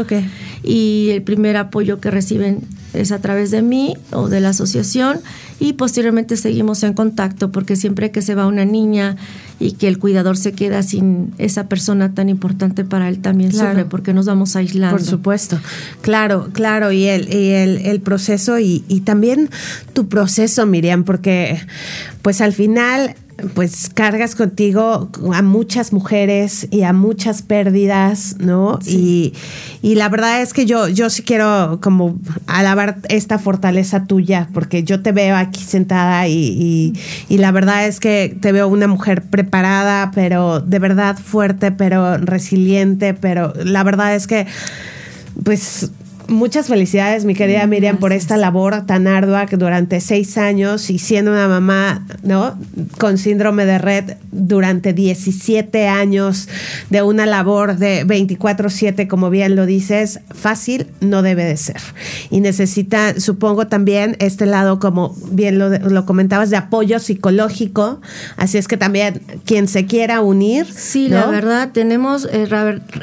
[0.64, 2.62] Y el primer apoyo que reciben
[2.94, 5.20] es a través de mí o de la asociación.
[5.60, 9.16] Y posteriormente seguimos en contacto, porque siempre que se va una niña
[9.60, 13.86] y que el cuidador se queda sin esa persona tan importante para él también sufre,
[13.86, 14.98] porque nos vamos aislando.
[14.98, 15.60] Por supuesto.
[16.02, 16.92] Claro, claro.
[16.92, 19.50] Y el, y el, el proceso y, y también
[19.94, 21.58] tu proceso, Miriam, porque
[22.22, 23.16] pues al final
[23.54, 28.80] pues cargas contigo a muchas mujeres y a muchas pérdidas, ¿no?
[28.86, 29.34] Y,
[29.82, 32.18] y, la verdad es que yo, yo sí quiero como
[32.48, 36.94] alabar esta fortaleza tuya, porque yo te veo aquí sentada y,
[37.28, 42.18] y la verdad es que te veo una mujer preparada, pero de verdad fuerte, pero
[42.18, 44.48] resiliente, pero la verdad es que
[45.44, 45.92] pues
[46.28, 50.98] Muchas felicidades, mi querida Miriam, por esta labor tan ardua que durante seis años y
[50.98, 52.58] siendo una mamá, ¿no?
[52.98, 56.50] Con síndrome de red durante 17 años
[56.90, 61.82] de una labor de 24/7, como bien lo dices, fácil no debe de ser.
[62.32, 68.02] Y necesita, supongo también, este lado, como bien lo, comentabas, de apoyo psicológico.
[68.36, 70.66] Así es que también quien se quiera unir.
[70.74, 72.48] Sí, la verdad, tenemos, eh,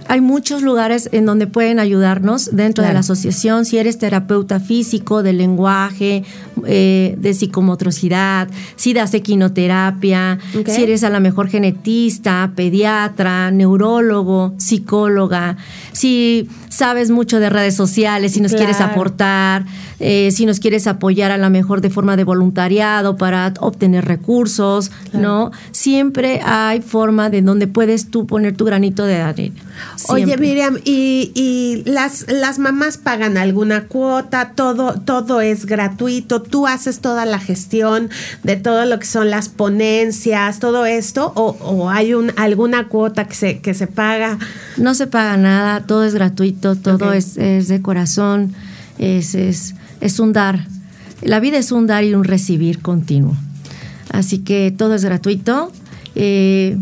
[0.08, 5.22] hay muchos lugares en donde pueden ayudarnos dentro de la sociedad si eres terapeuta físico,
[5.22, 6.24] de lenguaje,
[6.66, 15.56] eh, de psicomotricidad, si das equinoterapia, si eres a lo mejor genetista, pediatra, neurólogo, psicóloga,
[15.92, 19.66] si sabes mucho de redes sociales, si nos quieres aportar,
[20.00, 24.90] eh, si nos quieres apoyar a lo mejor de forma de voluntariado para obtener recursos,
[25.12, 25.52] ¿no?
[25.70, 29.60] Siempre hay forma de donde puedes tú poner tu granito de arena.
[30.08, 34.52] Oye, Miriam, ¿y, las, las mamás pagan alguna cuota?
[34.54, 36.42] ¿Todo, todo es gratuito?
[36.42, 38.10] ¿Tú haces toda la gestión
[38.42, 41.32] de todo lo que son las ponencias, todo esto?
[41.36, 44.38] ¿O, hay un, alguna cuota que se, que se paga?
[44.76, 48.54] No se paga nada, todo es gratuito, todo es, de corazón,
[48.98, 50.66] es, es, es un dar.
[51.22, 53.36] La vida es un dar y un recibir continuo.
[54.10, 55.70] Así que todo es gratuito.
[56.14, 56.76] Eh,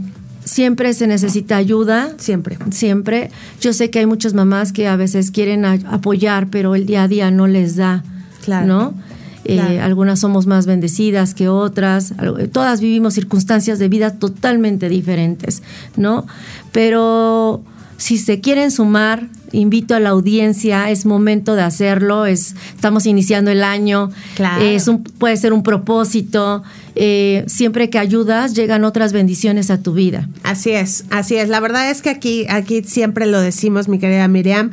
[0.44, 2.12] siempre se necesita ayuda.
[2.18, 2.58] Siempre.
[2.70, 3.30] Siempre.
[3.60, 7.08] Yo sé que hay muchas mamás que a veces quieren apoyar, pero el día a
[7.08, 8.02] día no les da.
[8.44, 8.66] Claro.
[8.66, 8.94] ¿No?
[9.44, 12.12] Eh, algunas somos más bendecidas que otras,
[12.52, 15.62] todas vivimos circunstancias de vida totalmente diferentes,
[15.96, 16.26] ¿no?
[16.72, 17.62] Pero
[18.00, 23.50] si se quieren sumar, invito a la audiencia, es momento de hacerlo, es, estamos iniciando
[23.50, 24.10] el año,
[24.58, 26.62] es un, puede ser un propósito,
[26.94, 30.30] eh, siempre que ayudas llegan otras bendiciones a tu vida.
[30.44, 31.50] Así es, así es.
[31.50, 34.70] La verdad es que aquí, aquí siempre lo decimos, mi querida Miriam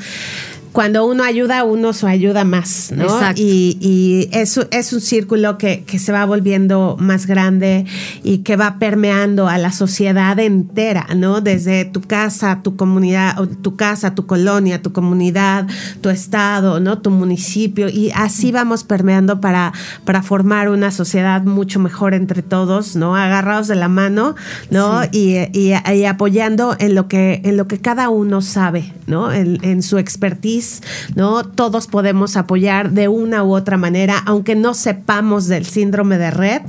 [0.77, 3.05] cuando uno ayuda, uno se ayuda más, ¿no?
[3.05, 3.41] Exacto.
[3.41, 7.87] Y, y es, es, un círculo que, que, se va volviendo más grande
[8.21, 11.41] y que va permeando a la sociedad entera, ¿no?
[11.41, 15.65] Desde tu casa, tu comunidad, tu casa, tu colonia, tu comunidad,
[16.01, 16.99] tu estado, ¿no?
[16.99, 17.89] Tu municipio.
[17.89, 19.73] Y así vamos permeando para,
[20.05, 23.15] para formar una sociedad mucho mejor entre todos, ¿no?
[23.15, 24.35] Agarrados de la mano,
[24.69, 25.01] ¿no?
[25.11, 29.31] Y, y, y, apoyando en lo que, en lo que cada uno sabe, ¿no?
[29.31, 30.66] En, en su expertise
[31.15, 31.43] ¿no?
[31.43, 36.61] Todos podemos apoyar de una u otra manera, aunque no sepamos del síndrome de red,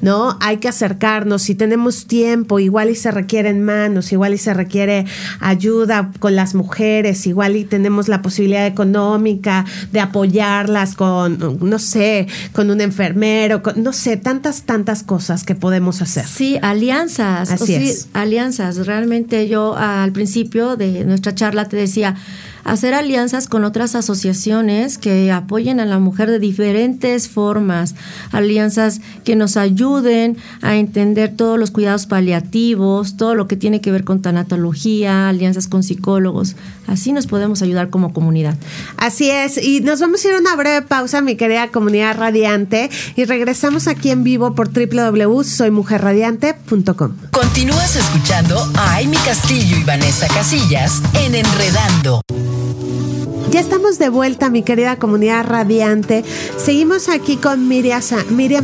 [0.00, 0.38] ¿no?
[0.40, 5.06] Hay que acercarnos, si tenemos tiempo, igual y se requieren manos, igual y se requiere
[5.40, 12.26] ayuda con las mujeres, igual y tenemos la posibilidad económica de apoyarlas con, no sé,
[12.52, 16.26] con un enfermero, no sé, tantas, tantas cosas que podemos hacer.
[16.26, 17.50] Sí, alianzas.
[17.50, 18.08] Así es.
[18.12, 18.86] alianzas.
[18.86, 22.16] Realmente yo al principio de nuestra charla te decía,
[22.66, 27.94] hacer alianzas con otras asociaciones que apoyen a la mujer de diferentes formas,
[28.32, 33.92] alianzas que nos ayuden a entender todos los cuidados paliativos, todo lo que tiene que
[33.92, 36.56] ver con tanatología, alianzas con psicólogos.
[36.86, 38.56] Así nos podemos ayudar como comunidad.
[38.96, 42.90] Así es, y nos vamos a ir a una breve pausa, mi querida comunidad radiante,
[43.14, 47.16] y regresamos aquí en vivo por www.soymujerradiante.com.
[47.30, 52.22] Continúas escuchando a Amy Castillo y Vanessa Casillas en Enredando.
[53.56, 56.26] Ya estamos de vuelta, mi querida comunidad radiante.
[56.58, 58.02] Seguimos aquí con Miriam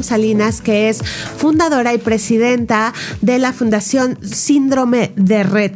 [0.02, 1.02] Salinas, que es
[1.38, 5.72] fundadora y presidenta de la Fundación Síndrome de Red.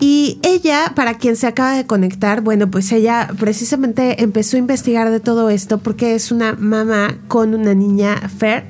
[0.00, 5.12] Y ella, para quien se acaba de conectar, bueno, pues ella precisamente empezó a investigar
[5.12, 8.64] de todo esto porque es una mamá con una niña Fer.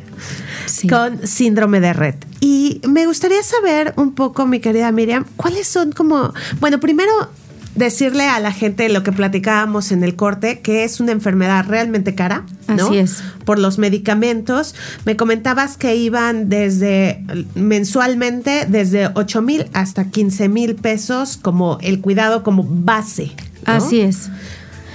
[0.90, 2.16] con síndrome de red.
[2.40, 7.30] Y me gustaría saber un poco, mi querida Miriam, cuáles son como, bueno, primero
[7.76, 12.14] decirle a la gente lo que platicábamos en el corte, que es una enfermedad realmente
[12.14, 12.86] cara, ¿no?
[12.86, 13.22] Así es.
[13.44, 14.74] Por los medicamentos.
[15.04, 17.22] Me comentabas que iban desde
[17.54, 23.32] mensualmente desde 8 mil hasta 15 mil pesos como el cuidado como base.
[23.64, 24.30] Así es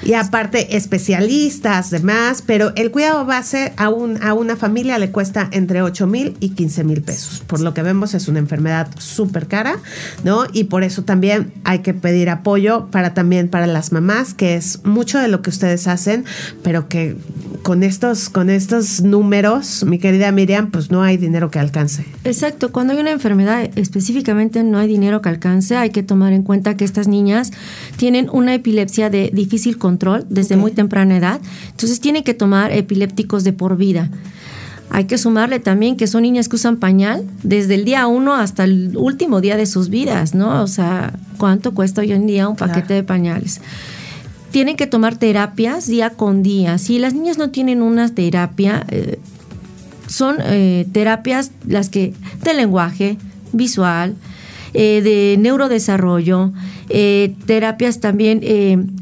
[0.03, 5.47] y aparte especialistas, demás, pero el cuidado base a, un, a una familia le cuesta
[5.51, 7.41] entre 8 mil y 15 mil pesos.
[7.45, 9.77] Por lo que vemos es una enfermedad súper cara,
[10.23, 10.45] ¿no?
[10.51, 14.83] Y por eso también hay que pedir apoyo para también para las mamás, que es
[14.83, 16.25] mucho de lo que ustedes hacen,
[16.63, 17.15] pero que
[17.63, 22.05] con estos, con estos números, mi querida Miriam, pues no hay dinero que alcance.
[22.23, 26.43] Exacto, cuando hay una enfermedad específicamente no hay dinero que alcance, hay que tomar en
[26.43, 27.51] cuenta que estas niñas
[27.97, 33.43] tienen una epilepsia de difícil control desde muy temprana edad, entonces tienen que tomar epilépticos
[33.43, 34.09] de por vida.
[34.93, 38.65] Hay que sumarle también que son niñas que usan pañal desde el día uno hasta
[38.65, 40.61] el último día de sus vidas, ¿no?
[40.61, 43.61] O sea, ¿cuánto cuesta hoy en día un paquete de pañales?
[44.51, 46.77] Tienen que tomar terapias día con día.
[46.77, 49.19] Si las niñas no tienen una terapia, eh,
[50.07, 53.17] son eh, terapias las que de lenguaje
[53.53, 54.15] visual,
[54.73, 56.51] eh, de neurodesarrollo,
[57.45, 58.41] terapias también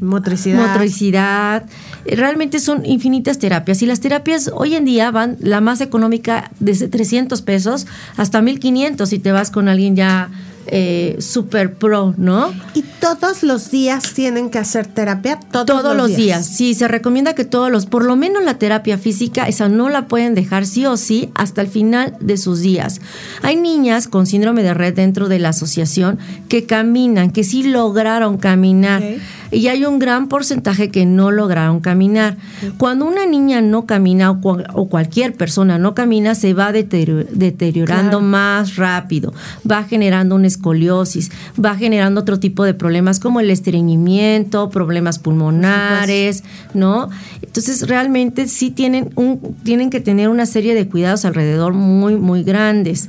[0.00, 0.68] motricidad.
[0.68, 1.66] motricidad
[2.06, 6.86] realmente son infinitas terapias y las terapias hoy en día van la más económica desde
[6.86, 10.30] 300 pesos hasta 1500 si te vas con alguien ya
[10.66, 12.52] eh, super pro, ¿no?
[12.74, 15.38] ¿Y todos los días tienen que hacer terapia?
[15.50, 16.46] Todos, los, días.
[16.46, 20.06] Sí, se recomienda que todos los, por lo menos la terapia física, esa no la
[20.06, 23.00] pueden dejar sí o sí hasta el final de sus días.
[23.42, 28.36] Hay niñas con síndrome de red dentro de la asociación que caminan, que sí lograron
[28.36, 29.02] caminar
[29.50, 32.36] y hay un gran porcentaje que no lograron caminar.
[32.78, 39.32] Cuando una niña no camina o, cualquier persona no camina, se va deteriorando más rápido,
[39.68, 41.30] va generando una escoliosis,
[41.62, 46.44] va generando otro tipo de problemas como el estreñimiento, problemas pulmonares,
[46.74, 47.10] ¿no?
[47.42, 52.44] Entonces realmente sí tienen, un, tienen que tener una serie de cuidados alrededor muy, muy
[52.44, 53.08] grandes.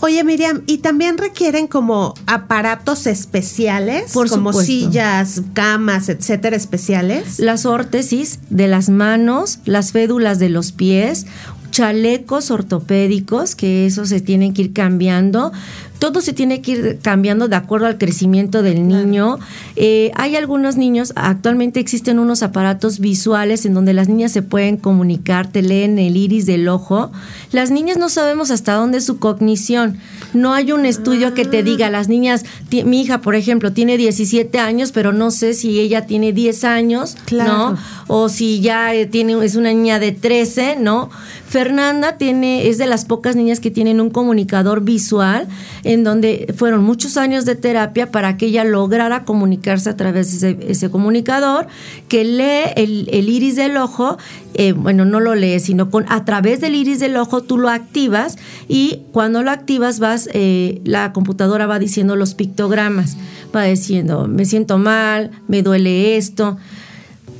[0.00, 4.12] Oye, Miriam, ¿y también requieren como aparatos especiales?
[4.12, 7.38] Por como sillas, camas, etcétera, especiales.
[7.38, 11.26] Las órtesis de las manos, las fédulas de los pies,
[11.74, 15.52] chalecos ortopédicos, que eso se tienen que ir cambiando,
[15.98, 19.38] todo se tiene que ir cambiando de acuerdo al crecimiento del niño.
[19.76, 24.76] Eh, hay algunos niños, actualmente existen unos aparatos visuales en donde las niñas se pueden
[24.76, 27.10] comunicar, te leen el iris del ojo.
[27.52, 29.98] Las niñas no sabemos hasta dónde es su cognición.
[30.32, 32.44] No hay un estudio que te diga, las niñas,
[32.84, 37.16] mi hija, por ejemplo, tiene 17 años, pero no sé si ella tiene 10 años,
[37.30, 37.76] ¿no?
[38.08, 41.10] O si ya eh, tiene, es una niña de 13, ¿no?
[41.54, 45.46] Fernanda tiene, es de las pocas niñas que tienen un comunicador visual
[45.84, 50.58] en donde fueron muchos años de terapia para que ella lograra comunicarse a través de
[50.66, 51.68] ese, comunicador,
[52.08, 54.18] que lee el, iris del ojo,
[54.54, 57.68] eh, bueno, no lo lee, sino con a través del iris del ojo tú lo
[57.68, 58.36] activas
[58.66, 63.16] y cuando lo activas vas, eh, la computadora va diciendo los pictogramas,
[63.54, 66.56] va diciendo, me siento mal, me duele esto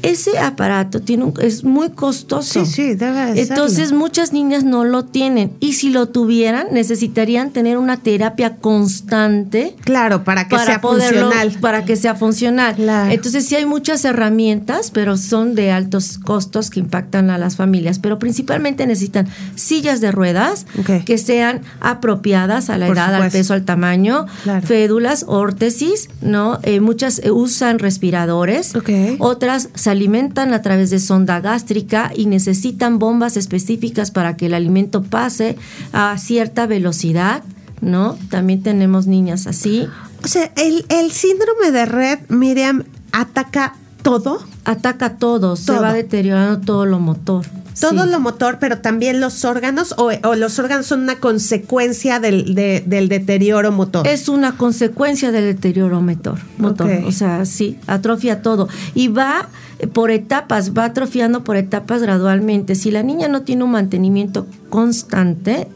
[0.05, 2.65] ese aparato tiene es muy costoso.
[2.65, 7.79] Sí, sí, debe Entonces muchas niñas no lo tienen y si lo tuvieran necesitarían tener
[7.79, 9.75] una terapia constante.
[9.85, 11.57] Claro, para que sea funcional.
[11.61, 12.77] Para que sea funcional.
[13.11, 17.99] Entonces sí hay muchas herramientas, pero son de altos costos que impactan a las familias.
[17.99, 20.67] Pero principalmente necesitan sillas de ruedas
[21.07, 24.27] que sean apropiadas a la edad, al peso, al tamaño,
[24.65, 26.59] fédulas, órtesis, ¿no?
[26.63, 28.73] Eh, muchas usan respiradores,
[29.19, 35.03] otras alimentan a través de sonda gástrica y necesitan bombas específicas para que el alimento
[35.03, 35.57] pase
[35.93, 37.43] a cierta velocidad,
[37.81, 38.19] ¿no?
[38.29, 39.89] También tenemos niñas así.
[40.23, 44.43] O sea, el, síndrome de red, Miriam, ataca todo.
[44.65, 47.45] Ataca todo, se va deteriorando todo lo motor.
[47.81, 53.09] Todo lo motor, pero también los órganos, o, los órganos son una consecuencia del, del,
[53.09, 54.07] deterioro motor.
[54.07, 56.39] Es una consecuencia del deterioro motor.
[56.59, 56.91] motor.
[57.07, 58.69] O sea, sí, atrofia todo.
[58.95, 59.49] Y va
[59.93, 62.75] por etapas, va atrofiando por etapas gradualmente.
[62.75, 65.69] Si la niña no tiene un mantenimiento constante,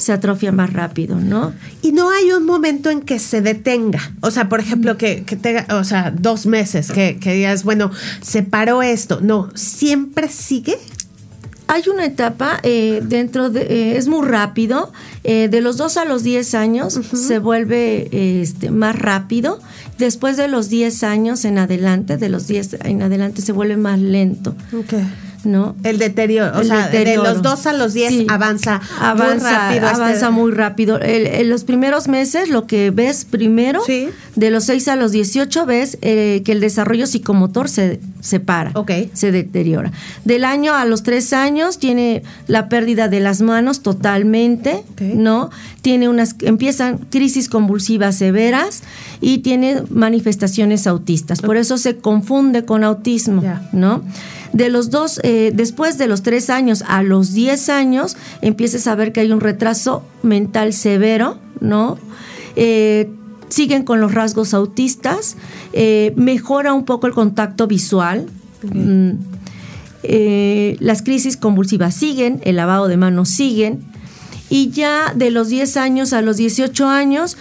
[0.00, 1.52] se atrofia más rápido, ¿no?
[1.82, 4.12] Y no hay un momento en que se detenga.
[4.20, 7.90] O sea, por ejemplo, que, que tenga, o sea, dos meses, que, que digas, bueno,
[8.20, 9.20] se paró esto.
[9.20, 10.78] No, siempre sigue.
[11.72, 14.92] Hay una etapa eh, dentro de, eh, es muy rápido,
[15.22, 18.08] eh, de los 2 a los 10 años se vuelve
[18.42, 19.60] este, más rápido,
[19.96, 24.00] después de los 10 años en adelante, de los 10 en adelante se vuelve más
[24.00, 24.56] lento.
[24.76, 25.06] Okay.
[25.44, 25.74] ¿No?
[25.84, 29.86] El deterioro, o sea, de los 2 a los 10 avanza, avanza, muy rápido.
[29.86, 31.00] Este avanza muy rápido.
[31.02, 33.82] en los primeros meses, lo que ves primero,
[34.36, 38.72] de los 6 a los 18, ves eh, que el desarrollo psicomotor se separa,
[39.12, 39.92] se deteriora.
[40.24, 45.50] Del año a los 3 años tiene la pérdida de las manos totalmente, ¿no?
[45.82, 48.82] Tiene unas, empiezan crisis convulsivas severas
[49.20, 51.40] y tiene manifestaciones autistas.
[51.40, 54.02] Por eso se confunde con autismo, ¿no?
[54.52, 58.94] De los dos, eh, después de los tres años a los diez años, empiezas a
[58.94, 61.98] ver que hay un retraso mental severo, ¿no?
[62.56, 63.10] Eh,
[63.48, 65.36] siguen con los rasgos autistas,
[65.72, 68.26] eh, mejora un poco el contacto visual.
[68.62, 69.10] Mm,
[70.80, 73.84] las crisis convulsivas siguen, el lavado de manos siguen,
[74.48, 77.36] y ya de los 10 años a los 18 años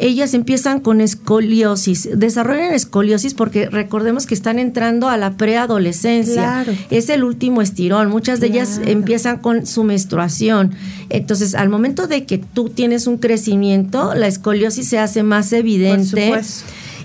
[0.00, 6.64] ellas empiezan con escoliosis, desarrollan escoliosis porque recordemos que están entrando a la preadolescencia.
[6.90, 8.08] Es el último estirón.
[8.08, 10.72] Muchas de ellas empiezan con su menstruación.
[11.10, 16.32] Entonces, al momento de que tú tienes un crecimiento, la escoliosis se hace más evidente.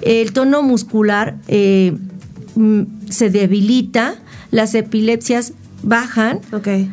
[0.01, 1.97] El tono muscular eh,
[2.55, 4.15] mm, se debilita,
[4.51, 5.53] las epilepsias
[5.83, 6.39] bajan.
[6.53, 6.89] Okay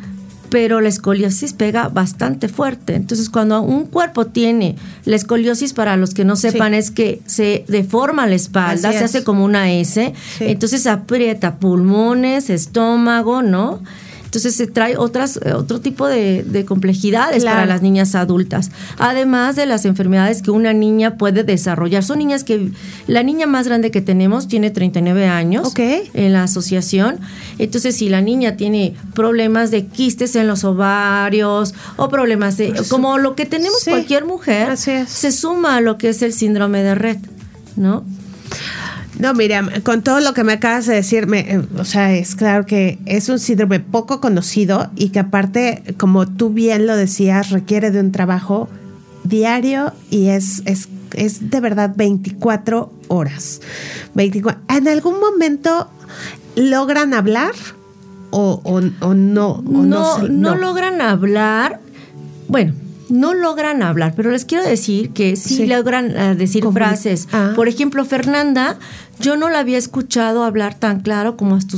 [0.49, 2.95] pero la escoliosis pega bastante fuerte.
[2.95, 4.75] Entonces, cuando un cuerpo tiene
[5.05, 9.23] la escoliosis, para los que no sepan, es que se deforma la espalda, se hace
[9.23, 13.81] como una S, entonces aprieta pulmones, estómago, ¿no?
[14.27, 18.71] Entonces se trae otras, eh, otro tipo de, complejidades para las niñas adultas.
[18.97, 22.03] Además de las enfermedades que una niña puede desarrollar.
[22.03, 22.71] Son niñas que,
[23.07, 27.19] la niña más grande que tenemos tiene 39 años en la asociación.
[27.57, 33.17] Entonces, si la niña tiene problemas de quistes en los ovarios o problemas de, como
[33.17, 37.17] lo que tenemos cualquier mujer, se suma a lo que es el síndrome de red,
[37.77, 38.03] ¿no?
[39.19, 42.65] No, Miriam, con todo lo que me acabas de decir, eh, o sea, es claro
[42.65, 47.89] que es un síndrome poco conocido y que aparte, como tú bien lo decías, requiere
[47.89, 48.69] de un trabajo
[49.23, 53.61] diario y es, es, es de verdad 24 horas.
[54.13, 54.61] 24.
[54.69, 55.89] ¿En algún momento
[56.55, 57.53] logran hablar
[58.29, 59.63] o, o, o no?
[59.63, 61.79] no, no logran hablar.
[62.47, 62.73] Bueno,
[63.09, 67.27] no logran hablar, pero les quiero decir que sí, logran eh, decir frases.
[67.31, 67.53] Ah.
[67.55, 68.77] Por ejemplo, Fernanda,
[69.19, 71.77] yo no la había escuchado hablar tan claro como hasta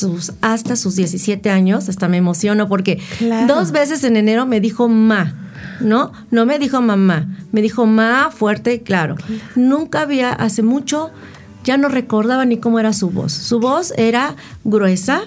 [0.00, 3.00] sus, hasta sus, 17 años, hasta me emociono porque
[3.46, 5.34] dos veces en enero me dijo ma.
[5.80, 6.12] ¿No?
[6.32, 9.16] No me dijo mamá, me dijo ma fuerte y claro.
[9.54, 11.10] Nunca había, hace mucho,
[11.68, 13.30] ya no recordaba ni cómo era su voz.
[13.30, 15.24] Su voz era gruesa,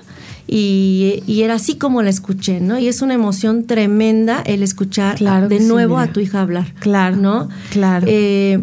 [0.47, 2.79] y, era así como la escuché, ¿no?
[2.79, 6.73] Y es una emoción tremenda el escuchar de nuevo a tu hija hablar.
[6.79, 7.15] Claro.
[7.15, 7.47] ¿No?
[7.69, 8.07] Claro.
[8.09, 8.59] Eh,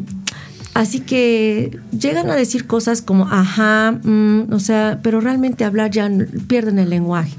[0.74, 6.10] así que llegan a decir cosas como, ajá, mm", o sea, pero realmente hablar ya
[6.48, 7.36] pierden el lenguaje.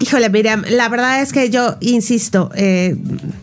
[0.00, 2.96] Híjole, Miriam, la verdad es que yo insisto, eh,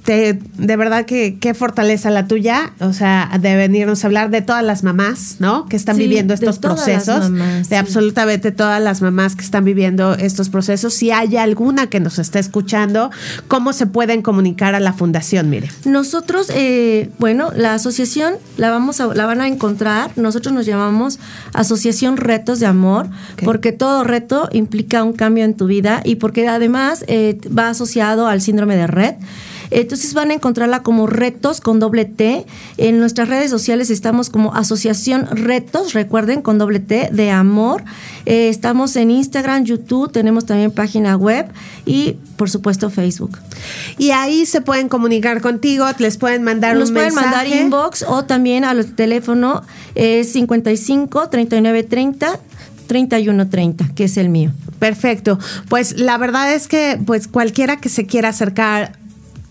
[0.06, 4.64] de verdad que qué fortaleza la tuya, o sea, de venirnos a hablar de todas
[4.64, 5.66] las mamás, ¿no?
[5.68, 7.32] Que están viviendo estos procesos,
[7.70, 10.94] de absolutamente todas las mamás que están viviendo estos procesos.
[10.94, 13.12] Si hay alguna que nos está escuchando,
[13.48, 15.70] ¿cómo se pueden comunicar a la fundación, Mire?
[15.86, 20.12] Nosotros, eh, bueno, la asociación la vamos a, la van a encontrar.
[20.18, 21.18] Nosotros nos llamamos
[21.54, 23.10] Asociación Retos de Amor,
[23.44, 28.28] porque todo reto implica un cambio en tu vida y porque además eh, va asociado
[28.28, 29.16] al síndrome de red.
[29.72, 32.46] Entonces van a encontrarla como Retos con doble T.
[32.78, 37.84] En nuestras redes sociales estamos como Asociación Retos, recuerden, con doble T de amor.
[38.26, 41.48] Eh, estamos en Instagram, YouTube, tenemos también página web
[41.86, 43.38] y por supuesto Facebook.
[43.98, 48.26] Y ahí se pueden comunicar contigo, les pueden mandar Nos un pueden mandar inbox o
[48.26, 49.64] también al teléfono
[49.96, 52.40] eh, 55 39 30
[52.92, 54.52] 3130, que es el mío.
[54.78, 55.40] Perfecto.
[55.70, 58.98] Pues la verdad es que pues cualquiera que se quiera acercar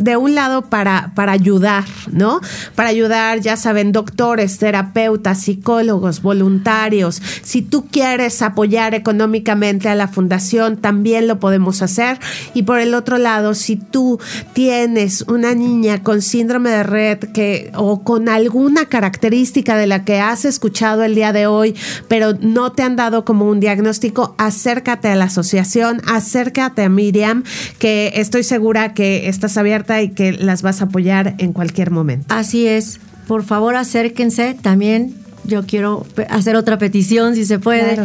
[0.00, 2.40] de un lado para, para ayudar, ¿no?
[2.74, 7.20] Para ayudar, ya saben, doctores, terapeutas, psicólogos, voluntarios.
[7.42, 12.18] Si tú quieres apoyar económicamente a la fundación, también lo podemos hacer.
[12.54, 14.18] Y por el otro lado, si tú
[14.54, 20.18] tienes una niña con síndrome de red que, o con alguna característica de la que
[20.18, 21.74] has escuchado el día de hoy,
[22.08, 27.44] pero no te han dado como un diagnóstico, acércate a la asociación, acércate a Miriam,
[27.78, 32.26] que estoy segura que estás abierta y que las vas a apoyar en cualquier momento.
[32.28, 33.00] Así es.
[33.26, 34.54] Por favor, acérquense.
[34.60, 35.14] También
[35.44, 37.98] yo quiero hacer otra petición, si se puede.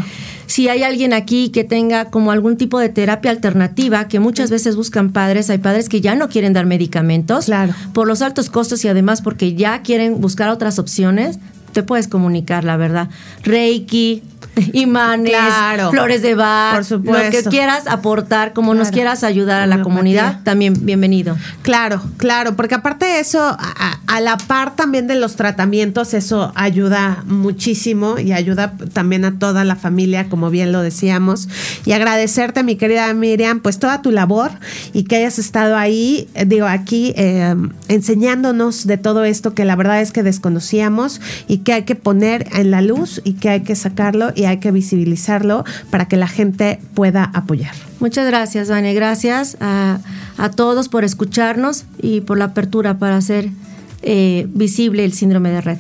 [0.47, 4.75] Si hay alguien aquí que tenga como algún tipo de terapia alternativa, que muchas veces
[4.75, 7.73] buscan padres, hay padres que ya no quieren dar medicamentos claro.
[7.93, 11.39] por los altos costos y además porque ya quieren buscar otras opciones,
[11.71, 13.09] te puedes comunicar, la verdad.
[13.43, 14.23] Reiki,
[14.73, 15.35] imanes,
[15.91, 20.73] flores de bar, lo que quieras aportar, como nos quieras ayudar a la comunidad, también
[20.85, 21.37] bienvenido.
[21.61, 27.23] Claro, claro, porque aparte de eso, a, la par también de los tratamientos, eso ayuda
[27.25, 31.49] muchísimo y ayuda también a toda la familia, como bien lo decíamos.
[31.85, 34.51] Y agradecerte, mi querida Miriam, pues toda tu labor
[34.93, 37.55] y que hayas estado ahí, eh, digo, aquí eh,
[37.89, 42.47] enseñándonos de todo esto que la verdad es que desconocíamos y que hay que poner
[42.53, 46.27] en la luz y que hay que sacarlo y hay que visibilizarlo para que la
[46.27, 47.73] gente pueda apoyar.
[47.99, 48.93] Muchas gracias, Vane.
[48.93, 49.99] Gracias a,
[50.55, 53.49] todos por escucharnos y por la apertura para hacer
[54.07, 55.77] eh, visible el síndrome de red.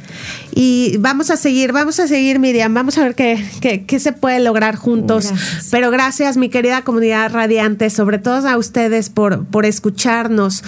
[0.53, 4.39] Y vamos a seguir, vamos a seguir, Miriam, vamos a ver qué, qué, se puede
[4.39, 5.31] lograr juntos.
[5.69, 10.63] Pero gracias, mi querida comunidad radiante, sobre todo a ustedes por, por escucharnos.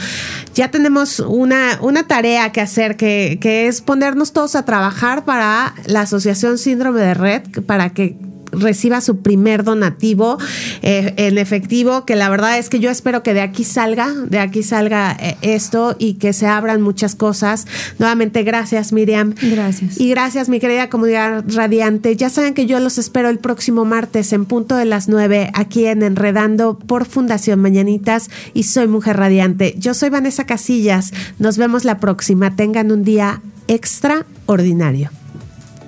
[0.54, 5.74] Ya tenemos una, una tarea que hacer, que, que es ponernos todos a trabajar para
[5.88, 8.16] la Asociación Síndrome de Red, para que
[8.52, 10.38] reciba su primer donativo
[10.82, 14.40] eh, en efectivo, que la verdad es que yo espero que de aquí salga, de
[14.40, 17.68] aquí salga eh, esto y que se abran muchas cosas.
[18.00, 19.34] Nuevamente, gracias Miriam.
[19.42, 20.00] Gracias.
[20.00, 22.16] Y gracias mi querida comunidad radiante.
[22.16, 25.86] Ya saben que yo los espero el próximo martes en punto de las nueve aquí
[25.86, 29.76] en Enredando por Fundación Mañanitas y soy Mujer Radiante.
[29.78, 31.12] Yo soy Vanessa Casillas.
[31.40, 32.56] Nos vemos la próxima.
[32.56, 35.10] Tengan un día extraordinario.